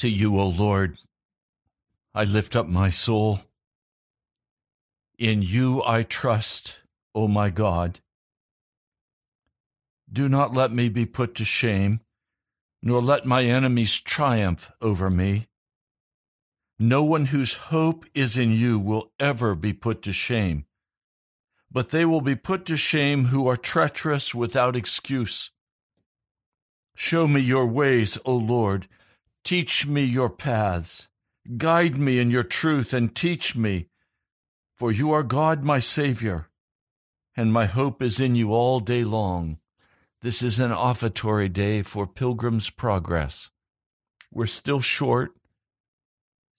To 0.00 0.08
you, 0.08 0.40
O 0.40 0.48
Lord, 0.48 0.96
I 2.14 2.24
lift 2.24 2.56
up 2.56 2.66
my 2.66 2.88
soul. 2.88 3.40
In 5.18 5.42
you 5.42 5.82
I 5.84 6.04
trust, 6.04 6.80
O 7.14 7.28
my 7.28 7.50
God. 7.50 8.00
Do 10.10 10.26
not 10.26 10.54
let 10.54 10.72
me 10.72 10.88
be 10.88 11.04
put 11.04 11.34
to 11.34 11.44
shame, 11.44 12.00
nor 12.82 13.02
let 13.02 13.26
my 13.26 13.44
enemies 13.44 14.00
triumph 14.00 14.70
over 14.80 15.10
me. 15.10 15.48
No 16.78 17.04
one 17.04 17.26
whose 17.26 17.68
hope 17.68 18.06
is 18.14 18.38
in 18.38 18.52
you 18.52 18.78
will 18.78 19.12
ever 19.20 19.54
be 19.54 19.74
put 19.74 20.00
to 20.04 20.14
shame, 20.14 20.64
but 21.70 21.90
they 21.90 22.06
will 22.06 22.22
be 22.22 22.36
put 22.36 22.64
to 22.64 22.78
shame 22.78 23.26
who 23.26 23.46
are 23.46 23.54
treacherous 23.54 24.34
without 24.34 24.76
excuse. 24.76 25.50
Show 26.96 27.28
me 27.28 27.42
your 27.42 27.66
ways, 27.66 28.16
O 28.24 28.34
Lord. 28.34 28.88
Teach 29.44 29.86
me 29.86 30.04
your 30.04 30.30
paths. 30.30 31.08
Guide 31.56 31.96
me 31.96 32.18
in 32.18 32.30
your 32.30 32.42
truth 32.42 32.92
and 32.92 33.14
teach 33.14 33.56
me, 33.56 33.86
for 34.76 34.92
you 34.92 35.12
are 35.12 35.22
God, 35.22 35.64
my 35.64 35.78
Savior, 35.78 36.48
and 37.36 37.52
my 37.52 37.66
hope 37.66 38.02
is 38.02 38.20
in 38.20 38.36
you 38.36 38.52
all 38.52 38.80
day 38.80 39.04
long. 39.04 39.58
This 40.22 40.42
is 40.42 40.60
an 40.60 40.70
offertory 40.70 41.48
day 41.48 41.82
for 41.82 42.06
Pilgrim's 42.06 42.70
Progress. 42.70 43.50
We're 44.30 44.46
still 44.46 44.80
short 44.80 45.32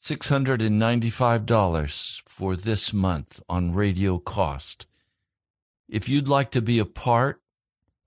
$695 0.01 2.21
for 2.27 2.55
this 2.55 2.91
month 2.91 3.39
on 3.47 3.73
radio 3.73 4.17
cost. 4.17 4.88
If 5.88 6.09
you'd 6.09 6.27
like 6.27 6.49
to 6.51 6.61
be 6.61 6.79
a 6.79 6.86
part 6.86 7.39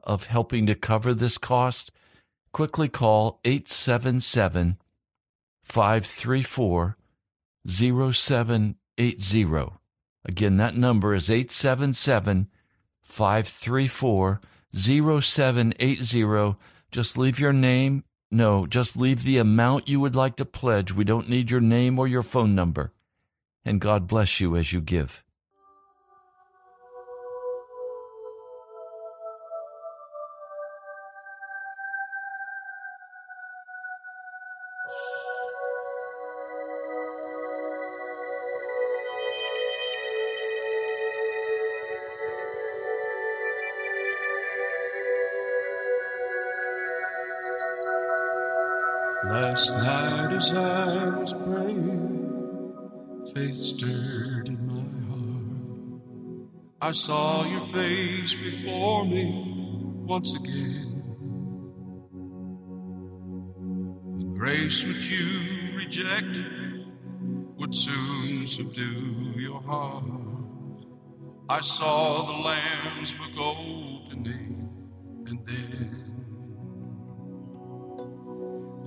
of 0.03 0.27
helping 0.27 0.67
to 0.67 0.75
cover 0.75 1.15
this 1.15 1.39
cost, 1.39 1.93
quickly 2.55 2.89
call 2.89 3.41
877 3.45 4.79
534 5.63 6.97
0780. 7.67 9.73
Again, 10.25 10.57
that 10.57 10.77
number 10.77 11.15
is 11.15 11.29
877 11.29 12.49
534 13.03 14.41
0780. 14.73 16.57
Just 16.91 17.19
leave 17.19 17.41
your 17.41 17.53
name. 17.53 18.05
No, 18.31 18.67
just 18.67 18.97
leave 18.97 19.25
the 19.25 19.39
amount 19.39 19.89
you 19.89 19.99
would 20.01 20.15
like 20.15 20.37
to 20.37 20.45
pledge. 20.45 20.93
We 20.93 21.05
don't 21.05 21.29
need 21.29 21.51
your 21.51 21.61
name 21.61 21.99
or 21.99 22.07
your 22.07 22.23
phone 22.23 22.55
number. 22.55 22.93
And 23.65 23.81
God 23.81 24.07
bless 24.07 24.39
you 24.41 24.57
as 24.57 24.73
you 24.73 24.81
give. 24.81 25.24
Last 49.25 49.71
night 49.71 50.37
as 50.37 50.53
I 50.53 51.19
was 51.19 51.33
praying, 51.33 52.71
faith 53.35 53.57
stirred 53.57 54.49
in 54.49 54.67
my 54.67 54.85
heart. 55.09 56.51
I 56.83 56.93
saw 56.93 57.43
your 57.45 57.67
face 57.69 58.35
before 58.35 59.07
me 59.07 59.73
once 60.05 60.35
again. 60.35 61.03
The 64.19 64.25
grace 64.37 64.85
which 64.85 65.11
you 65.11 65.79
rejected 65.79 66.85
would 67.57 67.75
soon 67.75 68.47
subdue 68.47 69.33
your 69.37 69.63
heart. 69.63 70.05
I 71.49 71.63
saw 71.63 72.27
the 72.27 72.39
Lamb's 72.39 73.15
book 73.15 73.39
opening, 73.39 74.69
and 75.27 75.47
then 75.47 76.04
the 76.04 76.04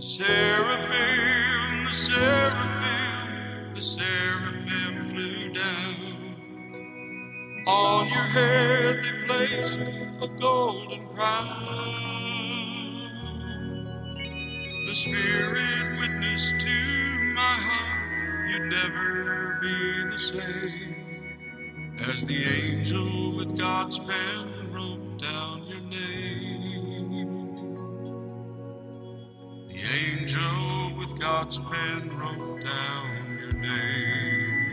seraphim, 0.08 1.84
the 1.86 1.94
seraphim, 1.94 3.74
the 3.76 3.82
seraphim 3.82 5.10
flew 5.10 5.50
down. 5.54 6.36
On 7.68 8.08
your 8.08 8.24
head 8.24 9.04
they 9.04 9.12
placed 9.28 9.80
a 10.22 10.28
golden 10.40 11.10
crown. 11.10 11.58
The 14.86 14.96
Spirit 14.96 16.00
witnessed 16.00 16.58
to 16.62 17.34
my 17.36 17.58
heart 17.60 18.50
you'd 18.50 18.70
never 18.70 19.60
be 19.62 20.06
the 20.10 20.20
same. 20.20 20.96
As 22.00 22.24
the 22.24 22.46
angel 22.46 23.36
with 23.36 23.58
God's 23.58 24.00
pen 24.00 24.72
wrote 24.72 25.18
down 25.18 25.67
with 30.98 31.20
God's 31.20 31.60
pen 31.60 32.10
wrote 32.18 32.64
down 32.64 33.38
your 33.40 33.54
name. 33.54 34.68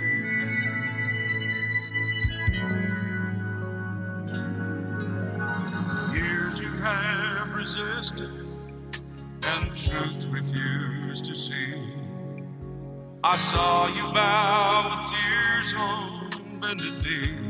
Years 6.13 6.61
you 6.61 6.83
have 6.83 7.55
resisted 7.55 8.31
and 9.43 9.77
truth 9.77 10.27
refused 10.31 11.25
to 11.27 11.35
see. 11.35 11.95
I 13.23 13.37
saw 13.37 13.89
you 13.89 14.13
bow 14.13 14.91
with 14.91 15.11
tears 15.11 15.75
on 15.77 16.31
bended 16.61 17.03
knee. 17.03 17.45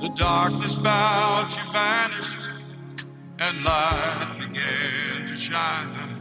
The 0.00 0.08
darkness 0.16 0.76
bowed, 0.76 1.52
you 1.52 1.72
vanished 1.72 2.51
and 3.44 3.64
light 3.64 4.36
began 4.38 5.26
to 5.26 5.34
shine 5.34 6.16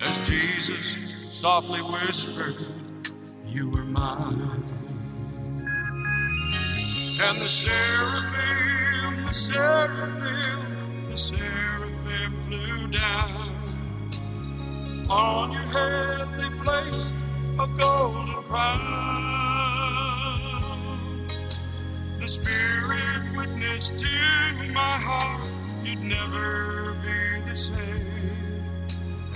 as 0.00 0.16
Jesus 0.28 0.96
softly 1.30 1.80
whispered, 1.80 2.56
You 3.46 3.70
were 3.70 3.84
mine. 3.84 4.64
And 7.22 7.36
the 7.42 7.50
seraphim, 7.62 9.26
the 9.26 9.34
seraphim, 9.34 11.06
the 11.10 11.16
seraphim 11.16 12.42
flew 12.46 12.88
down. 12.88 13.54
On 15.08 15.52
your 15.52 15.62
head 15.62 16.28
they 16.38 16.50
placed 16.64 17.14
a 17.60 17.68
golden 17.78 18.42
crown. 18.44 18.80
The 22.18 22.28
Spirit 22.28 23.36
witnessed 23.36 23.98
to 23.98 24.72
my 24.72 24.98
heart 24.98 25.59
you'd 25.84 26.00
never 26.02 26.94
be 27.02 27.48
the 27.48 27.56
same 27.56 28.10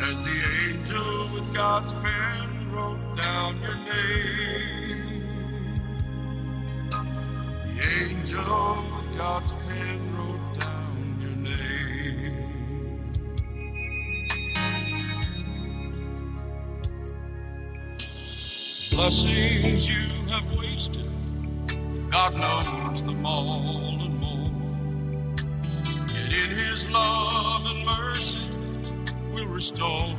as 0.01 0.22
the 0.22 0.36
angel 0.68 1.28
with 1.32 1.55
God's 1.55 1.95
pen 1.95 2.70
wrote 2.72 3.16
down 3.20 3.61
your 3.62 3.76
name. 3.76 5.22
The 7.64 7.82
angel 8.01 8.84
with 8.95 9.16
God's 9.16 9.55
pen 9.55 10.16
wrote 10.16 10.61
down 10.61 11.18
your 11.20 11.36
name. 11.36 12.55
Blessings 18.90 19.88
you 19.88 20.30
have 20.32 20.57
wasted, 20.57 21.11
God 22.11 22.34
knows 22.34 23.03
them 23.03 23.24
all 23.24 23.93
His 26.74 26.90
love 26.90 27.66
and 27.66 27.86
mercy 27.86 28.48
will 29.32 29.46
restore. 29.46 30.16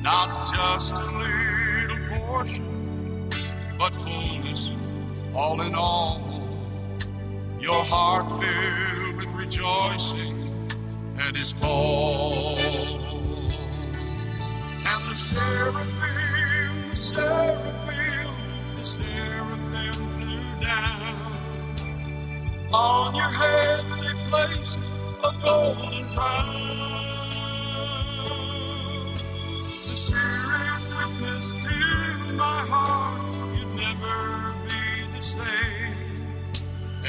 Not 0.00 0.50
just 0.50 0.98
a 0.98 1.04
little 1.04 1.98
portion, 2.16 3.28
but 3.76 3.94
fullness, 3.94 4.70
all 5.34 5.60
in 5.60 5.74
all. 5.74 6.22
Your 7.60 7.84
heart 7.84 8.30
filled 8.40 9.16
with 9.18 9.28
rejoicing 9.34 10.70
at 11.18 11.36
His 11.36 11.52
call. 11.52 12.56
And 14.88 15.02
the 15.04 15.14
seraphim, 15.14 16.96
seraphim, 16.96 17.69
On 22.72 23.14
your 23.16 23.24
head 23.24 23.84
they 24.00 24.14
place 24.30 24.76
a 25.24 25.32
golden 25.44 26.14
crown. 26.14 26.70
The 29.64 29.68
spirit 29.68 30.82
witness 30.96 31.52
to 31.64 31.76
my 32.36 32.60
heart, 32.62 33.56
you'd 33.56 33.74
never 33.74 34.54
be 34.68 35.16
the 35.16 35.22
same. 35.22 35.96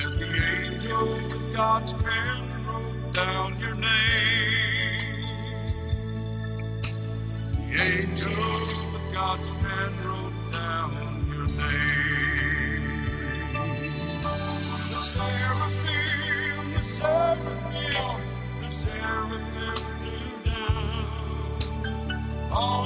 As 0.03 0.17
the 0.17 0.29
angel 0.65 1.05
with 1.05 1.55
God's 1.55 1.93
pen 1.93 2.65
wrote 2.65 3.13
down 3.13 3.59
your 3.59 3.75
name. 3.75 4.99
The 7.55 7.81
angel 7.81 8.33
with 8.93 9.13
God's 9.13 9.51
pen 9.51 9.93
wrote 10.05 10.51
down 10.53 10.91
your 11.29 11.47
name. 11.47 12.00
On 17.03 17.37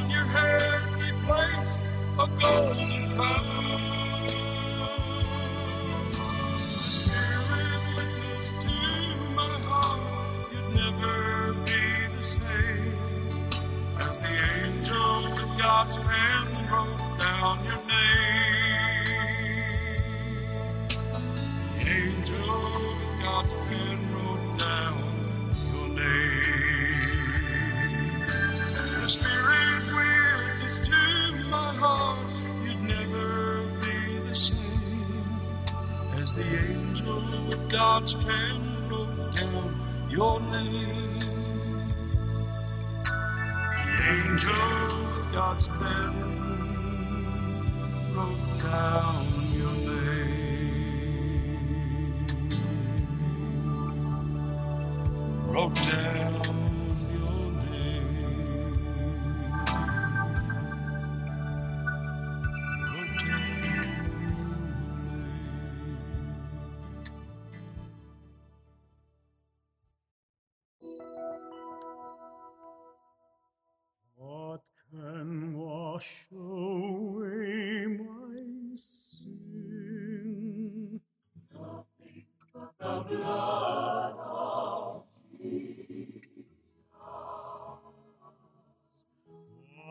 your 0.09 0.25
head 0.25 0.81
he 1.01 1.11
placed 1.25 1.79
a 2.17 2.27
golden 2.41 3.13
crown. 3.13 3.54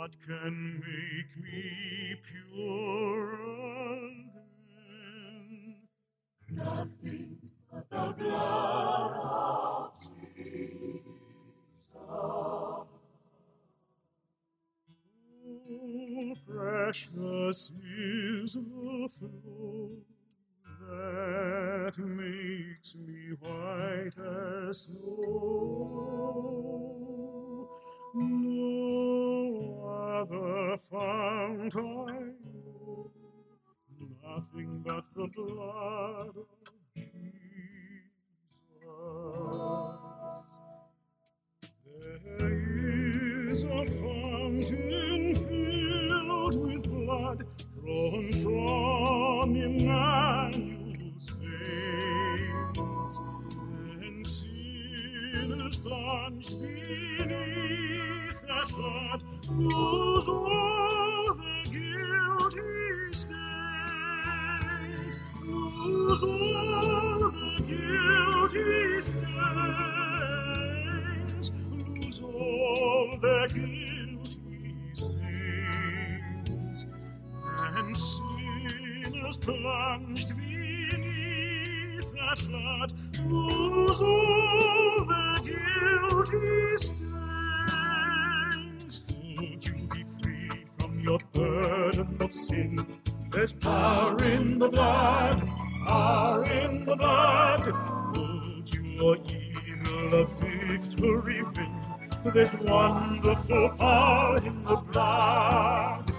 What 0.05 0.21
can 0.27 0.83
make 0.87 1.33
me 1.43 2.15
pure 2.53 3.33
again? 4.05 4.35
Nothing 6.51 7.39
but 7.73 7.89
the 7.89 8.13
blood 8.19 9.13
of 9.25 9.93
Jesus. 10.37 11.01
Oh, 11.97 12.87
precious 16.47 17.73
is 17.97 18.53
the 18.53 19.09
flow 19.09 19.89
that 20.87 21.97
makes 21.99 22.95
me 22.95 23.33
white 23.41 24.19
as 24.69 24.81
snow. 24.81 25.74
Other 30.75 30.83
fount 30.91 31.77
I 31.77 32.33
nothing 34.27 34.83
but 34.87 35.05
the 35.15 35.27
blood 35.29 36.37
of 38.89 39.95
Jesus. 40.33 40.47
There 41.85 43.51
is 43.51 43.63
a 43.63 43.85
fountain 43.85 45.35
filled 45.35 46.57
with 46.63 46.85
blood 46.85 47.47
drawn 47.75 48.33
from 48.35 48.84
guilty 67.67 69.01
stains, 69.03 69.25
lose 71.71 72.21
all 72.23 73.19
their 73.21 73.49
blood. 96.97 97.67
Would 98.17 98.71
your 98.73 99.17
evil 99.67 100.15
a 100.15 100.25
victory 100.27 101.43
win? 101.43 101.81
There's 102.33 102.55
wonderful 102.63 103.69
power 103.79 104.37
in 104.39 104.63
the 104.63 104.77
blood. 104.77 106.13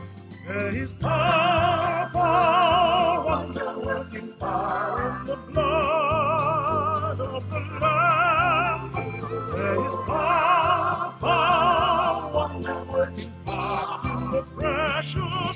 There 0.47 0.75
is 0.75 0.93
power, 0.93 2.09
power, 2.13 3.25
wonder-working 3.25 4.33
power 4.39 5.17
in 5.19 5.25
the 5.25 5.35
blood 5.51 7.19
of 7.19 7.49
the 7.49 7.59
Lamb. 7.81 8.91
There 9.51 9.87
is 9.87 9.95
power, 10.05 11.13
power, 11.19 12.31
wonder-working 12.33 13.33
power 13.45 14.01
in 14.03 14.31
the 14.31 14.43
precious 14.55 15.54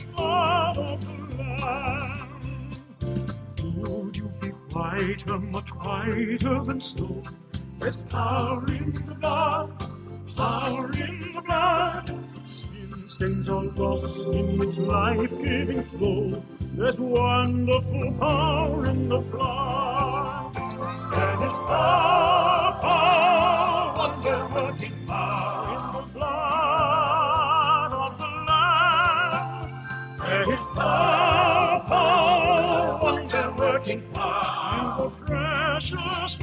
whiter, 4.80 5.40
much 5.40 5.70
whiter 5.76 6.64
than 6.64 6.80
snow? 6.80 7.22
There's 7.80 8.04
power 8.06 8.66
in 8.68 8.94
the 8.94 9.16
blood, 9.16 9.72
power 10.38 10.92
in 10.92 11.34
the 11.34 11.42
blood. 11.42 12.08
Sin 12.46 13.08
stains 13.08 13.50
are 13.50 13.64
lost 13.64 14.28
in 14.28 14.62
its 14.62 14.78
life-giving 14.78 15.84
flow. 15.84 16.44
There's 16.78 17.00
wonderful 17.00 18.14
power 18.20 18.86
in 18.88 19.10
the 19.10 19.20
blood. 19.20 20.54
There 20.54 21.48
is 21.48 21.56
power, 21.68 22.80
power, 22.82 23.98
wonder-working 23.98 24.94
power 24.94 24.99
precious 35.92 36.36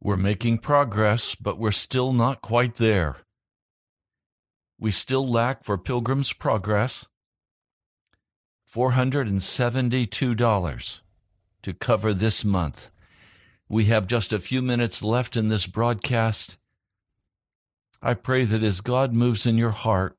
We're 0.00 0.16
making 0.16 0.58
progress, 0.58 1.34
but 1.34 1.58
we're 1.58 1.70
still 1.70 2.14
not 2.14 2.40
quite 2.40 2.76
there. 2.76 3.16
We 4.78 4.90
still 4.90 5.28
lack 5.28 5.64
for 5.64 5.76
Pilgrim's 5.76 6.32
Progress 6.32 7.04
$472 8.72 11.00
to 11.62 11.74
cover 11.74 12.14
this 12.14 12.44
month. 12.44 12.90
We 13.68 13.86
have 13.86 14.06
just 14.06 14.32
a 14.32 14.38
few 14.38 14.62
minutes 14.62 15.02
left 15.02 15.36
in 15.36 15.48
this 15.48 15.66
broadcast. 15.66 16.56
I 18.00 18.14
pray 18.14 18.44
that 18.44 18.62
as 18.62 18.80
God 18.80 19.12
moves 19.12 19.46
in 19.46 19.56
your 19.56 19.70
heart, 19.70 20.16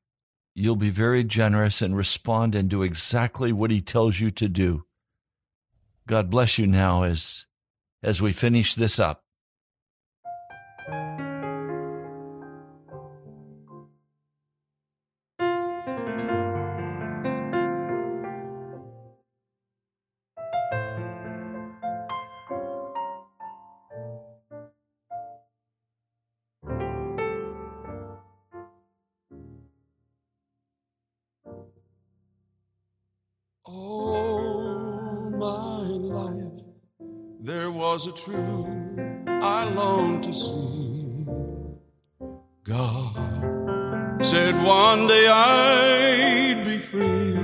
you'll 0.54 0.76
be 0.76 0.90
very 0.90 1.24
generous 1.24 1.80
and 1.80 1.96
respond 1.96 2.54
and 2.54 2.68
do 2.68 2.82
exactly 2.82 3.52
what 3.52 3.70
He 3.70 3.80
tells 3.80 4.20
you 4.20 4.30
to 4.32 4.48
do. 4.48 4.84
God 6.06 6.28
bless 6.28 6.58
you 6.58 6.66
now 6.66 7.04
as, 7.04 7.46
as 8.02 8.20
we 8.20 8.32
finish 8.32 8.74
this 8.74 8.98
up. 8.98 9.24
Was 38.00 38.06
a 38.06 38.12
truth 38.12 38.66
I 39.26 39.68
longed 39.74 40.24
to 40.24 40.32
see. 40.32 41.26
God 42.64 44.24
said 44.24 44.54
one 44.64 45.06
day 45.06 45.26
I'd 45.28 46.64
be 46.64 46.78
free. 46.78 47.36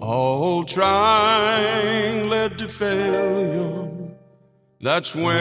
All 0.00 0.64
trying 0.64 2.28
led 2.28 2.58
to 2.58 2.68
failure. 2.68 3.88
That's 4.80 5.16
when 5.16 5.34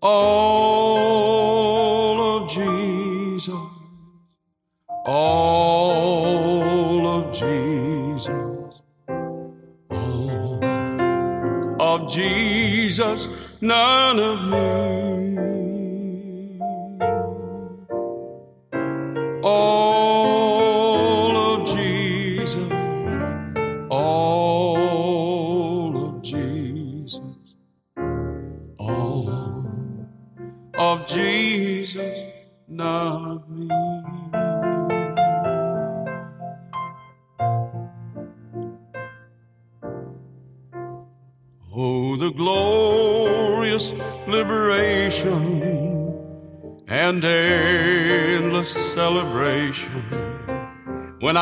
All 0.00 2.20
of 2.20 2.48
Jesus, 2.48 3.48
all 5.04 7.04
of 7.04 7.32
Jesus, 7.32 8.80
all 9.90 10.64
of 11.80 12.08
Jesus, 12.08 13.28
none 13.60 14.20
of 14.20 14.48
me. 14.48 15.07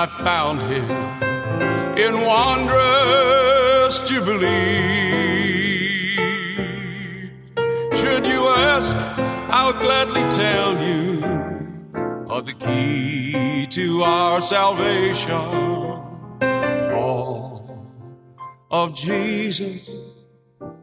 I 0.07 0.09
found 0.09 0.62
him 0.62 0.88
in 1.98 2.20
wondrous 2.20 4.09
jubilee. 4.09 4.46
Should 7.92 8.24
you 8.24 8.46
ask, 8.46 8.96
I'll 9.50 9.72
gladly 9.72 10.22
tell 10.30 10.80
you 10.80 11.24
of 12.28 12.46
the 12.46 12.52
key 12.52 13.66
to 13.66 14.04
our 14.04 14.40
salvation. 14.40 15.32
All 16.94 17.84
of 18.70 18.94
Jesus, 18.94 19.90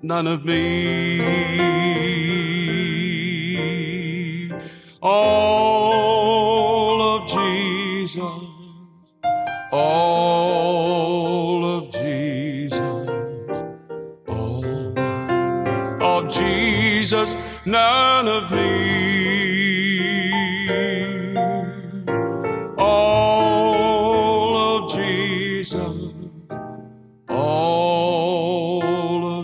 none 0.01 0.27
of 0.27 0.43
me. 0.43 1.63
All 5.01 5.42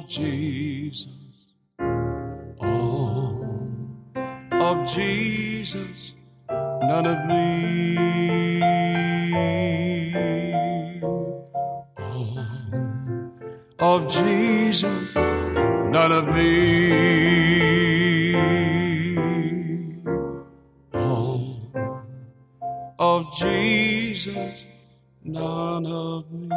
Jesus, 0.10 1.07
all 2.60 3.45
of 4.51 4.88
Jesus, 4.89 6.16
none 6.49 7.05
of 7.05 7.28
me. 7.28 7.97
All 13.80 13.97
of 13.97 14.07
Jesus, 14.12 15.14
none 15.16 16.12
of 16.12 16.28
me. 16.34 16.49
All 20.91 21.72
of 22.97 23.32
Jesus, 23.38 24.66
none 25.24 25.86
of 25.86 26.32
me. 26.32 26.49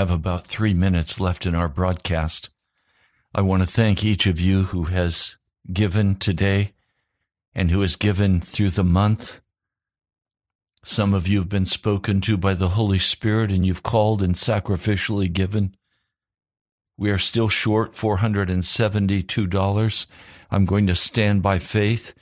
Have 0.00 0.10
about 0.10 0.46
three 0.46 0.72
minutes 0.72 1.20
left 1.20 1.44
in 1.44 1.54
our 1.54 1.68
broadcast. 1.68 2.48
I 3.34 3.42
want 3.42 3.62
to 3.62 3.68
thank 3.68 4.02
each 4.02 4.26
of 4.26 4.40
you 4.40 4.62
who 4.62 4.84
has 4.84 5.36
given 5.70 6.14
today 6.14 6.72
and 7.54 7.70
who 7.70 7.82
has 7.82 7.96
given 7.96 8.40
through 8.40 8.70
the 8.70 8.82
month. 8.82 9.42
Some 10.82 11.12
of 11.12 11.28
you 11.28 11.36
have 11.36 11.50
been 11.50 11.66
spoken 11.66 12.22
to 12.22 12.38
by 12.38 12.54
the 12.54 12.70
Holy 12.70 12.98
Spirit 12.98 13.50
and 13.50 13.66
you've 13.66 13.82
called 13.82 14.22
and 14.22 14.34
sacrificially 14.34 15.30
given. 15.30 15.76
We 16.96 17.10
are 17.10 17.18
still 17.18 17.50
short 17.50 17.92
$472. 17.92 20.06
I'm 20.50 20.64
going 20.64 20.86
to 20.86 20.94
stand 20.94 21.42
by 21.42 21.58
faith 21.58 22.14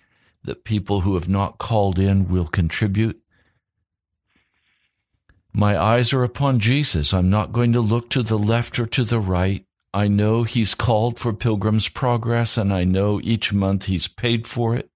that 0.43 0.65
people 0.65 1.03
who 1.03 1.15
have 1.15 1.29
not 1.29 1.59
called 1.59 2.01
in 2.01 2.29
will 2.29 2.49
contribute. 2.49 3.23
My 5.53 5.81
eyes 5.81 6.13
are 6.13 6.25
upon 6.25 6.61
Jesus. 6.61 7.13
I'm 7.13 7.31
not 7.31 7.53
going 7.53 7.73
to 7.73 7.81
look 7.81 8.11
to 8.11 8.23
the 8.23 8.39
left 8.39 8.79
or 8.79 8.87
to 8.87 9.05
the 9.05 9.21
right. 9.21 9.65
I 9.95 10.07
know 10.07 10.43
He's 10.43 10.75
called 10.75 11.19
for 11.19 11.33
Pilgrim's 11.33 11.89
Progress, 11.89 12.59
and 12.59 12.73
I 12.73 12.85
know 12.85 13.21
each 13.23 13.53
month 13.53 13.87
He's 13.87 14.09
paid 14.09 14.47
for 14.47 14.77
it. 14.77 14.91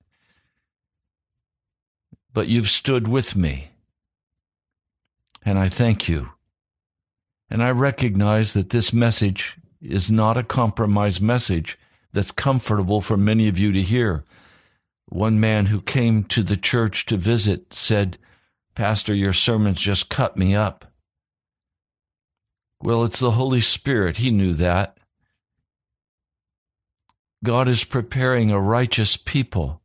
But 2.33 2.49
you've 2.49 2.69
stood 2.69 3.09
with 3.09 3.35
me, 3.35 3.71
and 5.45 5.59
I 5.59 5.69
thank 5.69 6.09
you. 6.09 6.31
And 7.51 7.63
I 7.63 7.71
recognize 7.71 8.55
that 8.55 8.71
this 8.71 8.93
message 8.93 9.59
is 9.81 10.11
not 10.11 10.37
a 10.37 10.45
compromise 10.45 11.21
message 11.21 11.79
that's 12.13 12.31
comfortable 12.31 13.01
for 13.01 13.17
many 13.17 13.49
of 13.49 13.59
you 13.59 13.73
to 13.73 13.83
hear. 13.83 14.25
One 15.07 15.41
man 15.41 15.67
who 15.67 15.81
came 15.81 16.25
to 16.25 16.43
the 16.43 16.57
church 16.57 17.05
to 17.07 17.17
visit 17.17 17.75
said, 17.75 18.17
Pastor, 18.75 19.15
your 19.15 19.33
sermons 19.33 19.81
just 19.81 20.09
cut 20.09 20.37
me 20.37 20.55
up. 20.55 20.87
Well, 22.81 23.05
it's 23.05 23.21
the 23.21 23.33
Holy 23.33 23.61
Spirit. 23.61 24.17
He 24.17 24.31
knew 24.31 24.55
that. 24.55 24.97
God 27.45 27.69
is 27.69 27.85
preparing 27.85 28.51
a 28.51 28.61
righteous 28.61 29.17
people, 29.17 29.83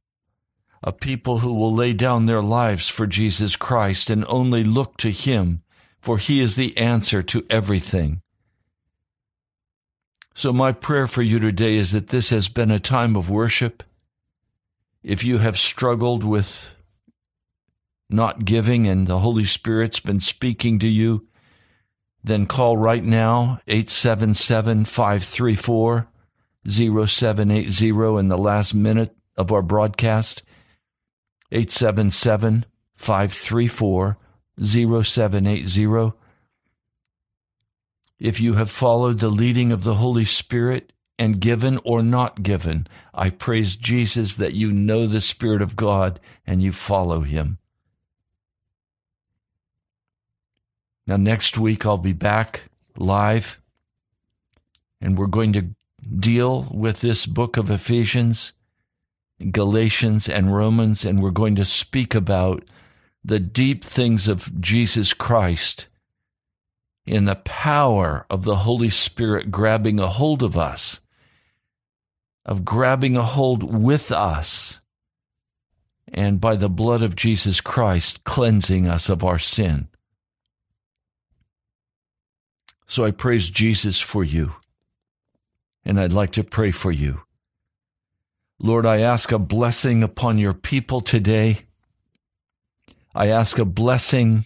a 0.84 0.92
people 0.92 1.40
who 1.40 1.54
will 1.54 1.74
lay 1.74 1.94
down 1.94 2.26
their 2.26 2.42
lives 2.42 2.88
for 2.88 3.08
Jesus 3.08 3.56
Christ 3.56 4.10
and 4.10 4.24
only 4.28 4.64
look 4.64 4.98
to 4.98 5.12
Him, 5.12 5.64
for 6.00 6.18
He 6.18 6.40
is 6.40 6.56
the 6.56 6.78
answer 6.78 7.22
to 7.24 7.46
everything. 7.50 8.22
So, 10.34 10.54
my 10.54 10.72
prayer 10.72 11.08
for 11.08 11.24
you 11.24 11.40
today 11.40 11.76
is 11.76 11.94
that 11.94 12.08
this 12.08 12.30
has 12.30 12.48
been 12.48 12.70
a 12.70 12.80
time 12.80 13.16
of 13.16 13.30
worship. 13.30 13.82
If 15.02 15.24
you 15.24 15.40
have 15.40 15.58
struggled 15.58 16.24
with 16.24 16.77
not 18.10 18.46
giving 18.46 18.88
and 18.88 19.08
the 19.08 19.20
Holy 19.20 19.44
Spirit's 19.44 20.00
been 20.00 20.20
speaking 20.20 20.80
to 20.80 20.88
you, 20.88 21.28
then 22.24 22.46
call 22.46 22.78
right 22.78 23.04
now 23.04 23.60
877 23.68 24.86
534 24.86 26.08
0780 26.68 28.20
in 28.20 28.28
the 28.28 28.38
last 28.38 28.74
minute 28.74 29.16
of 29.38 29.52
our 29.52 29.62
broadcast. 29.62 30.44
877 31.52 32.66
534 32.96 34.18
0780 34.62 36.14
if 38.20 38.42
you 38.42 38.56
have 38.56 38.72
followed 38.72 39.20
the 39.20 39.30
leading 39.30 39.72
of 39.72 39.84
the 39.84 39.96
Holy 39.96 40.26
Spirit 40.26 40.92
and 41.20 41.40
given 41.40 41.80
or 41.84 42.02
not 42.02 42.42
given, 42.42 42.88
I 43.14 43.30
praise 43.30 43.76
Jesus 43.76 44.36
that 44.36 44.54
you 44.54 44.72
know 44.72 45.06
the 45.06 45.22
Spirit 45.22 45.62
of 45.62 45.76
God 45.76 46.20
and 46.46 46.62
you 46.62 46.72
follow 46.72 47.22
Him. 47.22 47.60
Now, 51.08 51.16
next 51.16 51.58
week 51.58 51.86
I'll 51.86 51.98
be 51.98 52.14
back 52.14 52.66
live 52.98 53.60
and 55.00 55.18
we're 55.18 55.28
going 55.28 55.54
to 55.54 55.70
deal 56.20 56.68
with 56.72 57.02
this 57.02 57.26
book 57.26 57.58
of 57.58 57.72
Ephesians, 57.72 58.54
Galatians, 59.52 60.28
and 60.28 60.56
Romans, 60.56 61.06
and 61.06 61.22
we're 61.22 61.32
going 61.32 61.56
to 61.56 61.66
speak 61.66 62.16
about 62.16 62.64
the 63.24 63.40
deep 63.40 63.84
things 63.84 64.28
of 64.28 64.60
Jesus 64.60 65.14
Christ 65.14 65.88
in 67.06 67.26
the 67.26 67.36
power 67.36 68.26
of 68.30 68.44
the 68.44 68.58
Holy 68.58 68.90
Spirit 68.90 69.52
grabbing 69.52 70.00
a 70.00 70.08
hold 70.08 70.44
of 70.44 70.58
us, 70.58 71.00
of 72.46 72.66
grabbing 72.66 73.16
a 73.16 73.24
hold 73.24 73.64
with 73.64 74.12
us, 74.12 74.82
and 76.12 76.42
by 76.42 76.56
the 76.56 76.70
blood 76.70 77.04
of 77.04 77.16
Jesus 77.16 77.62
Christ 77.62 78.24
cleansing 78.24 78.88
us 78.88 79.10
of 79.10 79.24
our 79.24 79.40
sin. 79.40 79.90
So 82.88 83.04
I 83.04 83.12
praise 83.12 83.50
Jesus 83.50 84.00
for 84.00 84.24
you, 84.24 84.56
and 85.84 86.00
I'd 86.00 86.14
like 86.14 86.32
to 86.32 86.44
pray 86.44 86.72
for 86.72 86.92
you. 86.92 87.22
Lord, 88.60 88.86
I 88.86 89.02
ask 89.02 89.32
a 89.32 89.38
blessing 89.38 90.04
upon 90.04 90.38
your 90.38 90.54
people 90.54 91.02
today. 91.02 91.66
I 93.14 93.28
ask 93.28 93.60
a 93.60 93.66
blessing 93.66 94.46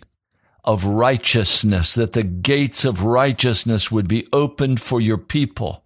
of 0.63 0.85
righteousness, 0.85 1.93
that 1.95 2.13
the 2.13 2.23
gates 2.23 2.83
of 2.83 3.03
righteousness 3.03 3.91
would 3.91 4.07
be 4.07 4.27
opened 4.33 4.81
for 4.81 4.99
your 4.99 5.17
people, 5.17 5.83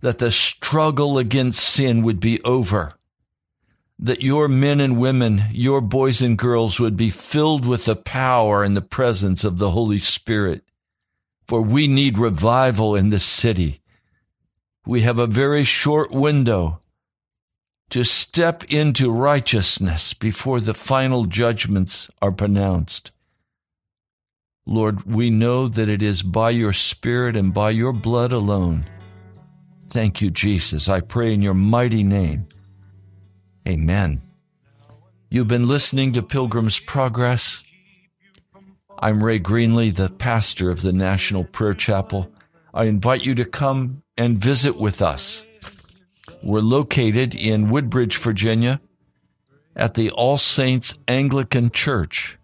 that 0.00 0.18
the 0.18 0.30
struggle 0.30 1.18
against 1.18 1.62
sin 1.62 2.02
would 2.02 2.20
be 2.20 2.40
over, 2.44 2.94
that 3.98 4.22
your 4.22 4.48
men 4.48 4.80
and 4.80 4.98
women, 4.98 5.44
your 5.50 5.80
boys 5.80 6.22
and 6.22 6.38
girls 6.38 6.80
would 6.80 6.96
be 6.96 7.10
filled 7.10 7.66
with 7.66 7.84
the 7.84 7.96
power 7.96 8.62
and 8.64 8.76
the 8.76 8.82
presence 8.82 9.44
of 9.44 9.58
the 9.58 9.70
Holy 9.70 9.98
Spirit. 9.98 10.64
For 11.46 11.60
we 11.60 11.86
need 11.86 12.18
revival 12.18 12.94
in 12.94 13.10
this 13.10 13.24
city. 13.24 13.80
We 14.86 15.02
have 15.02 15.18
a 15.18 15.26
very 15.26 15.64
short 15.64 16.10
window 16.10 16.80
to 17.90 18.04
step 18.04 18.64
into 18.64 19.12
righteousness 19.12 20.14
before 20.14 20.60
the 20.60 20.74
final 20.74 21.26
judgments 21.26 22.10
are 22.22 22.32
pronounced. 22.32 23.12
Lord, 24.64 25.02
we 25.04 25.28
know 25.28 25.68
that 25.68 25.88
it 25.88 26.00
is 26.00 26.22
by 26.22 26.50
your 26.50 26.72
Spirit 26.72 27.36
and 27.36 27.52
by 27.52 27.70
your 27.70 27.92
blood 27.92 28.32
alone. 28.32 28.86
Thank 29.88 30.22
you, 30.22 30.30
Jesus. 30.30 30.88
I 30.88 31.00
pray 31.00 31.34
in 31.34 31.42
your 31.42 31.54
mighty 31.54 32.02
name. 32.02 32.46
Amen. 33.68 34.22
You've 35.28 35.48
been 35.48 35.68
listening 35.68 36.12
to 36.14 36.22
Pilgrim's 36.22 36.78
Progress. 36.78 37.62
I'm 39.02 39.22
Ray 39.24 39.40
Greenley, 39.40 39.92
the 39.92 40.08
pastor 40.08 40.70
of 40.70 40.82
the 40.82 40.92
National 40.92 41.42
Prayer 41.42 41.74
Chapel. 41.74 42.30
I 42.72 42.84
invite 42.84 43.24
you 43.24 43.34
to 43.34 43.44
come 43.44 44.04
and 44.16 44.38
visit 44.38 44.76
with 44.76 45.02
us. 45.02 45.44
We're 46.40 46.60
located 46.60 47.34
in 47.34 47.68
Woodbridge, 47.68 48.16
Virginia, 48.18 48.80
at 49.74 49.94
the 49.94 50.12
All 50.12 50.38
Saints 50.38 51.00
Anglican 51.08 51.70
Church. 51.70 52.38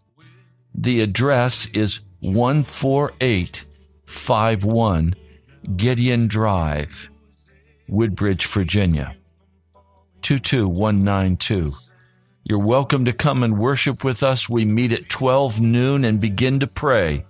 The 0.74 1.00
address 1.00 1.66
is 1.66 2.00
14851 2.22 5.14
Gideon 5.76 6.26
Drive, 6.26 7.08
Woodbridge, 7.86 8.46
Virginia. 8.46 9.14
22192. 10.22 11.76
You're 12.48 12.58
welcome 12.58 13.04
to 13.04 13.12
come 13.12 13.42
and 13.42 13.58
worship 13.58 14.02
with 14.02 14.22
us. 14.22 14.48
We 14.48 14.64
meet 14.64 14.90
at 14.90 15.10
12 15.10 15.60
noon 15.60 16.02
and 16.02 16.18
begin 16.18 16.60
to 16.60 16.66
pray. 16.66 17.26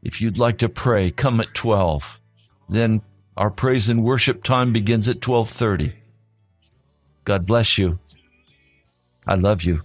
If 0.00 0.20
you'd 0.20 0.38
like 0.38 0.58
to 0.58 0.68
pray, 0.68 1.10
come 1.10 1.40
at 1.40 1.54
12. 1.54 2.20
Then 2.68 3.02
our 3.36 3.50
praise 3.50 3.88
and 3.88 4.04
worship 4.04 4.44
time 4.44 4.72
begins 4.72 5.08
at 5.08 5.20
12:30. 5.20 5.92
God 7.24 7.46
bless 7.46 7.78
you. 7.78 7.98
I 9.26 9.34
love 9.34 9.64
you. 9.64 9.82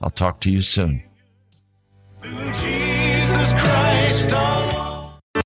I'll 0.00 0.10
talk 0.10 0.40
to 0.42 0.50
you 0.50 0.60
soon. 0.60 1.02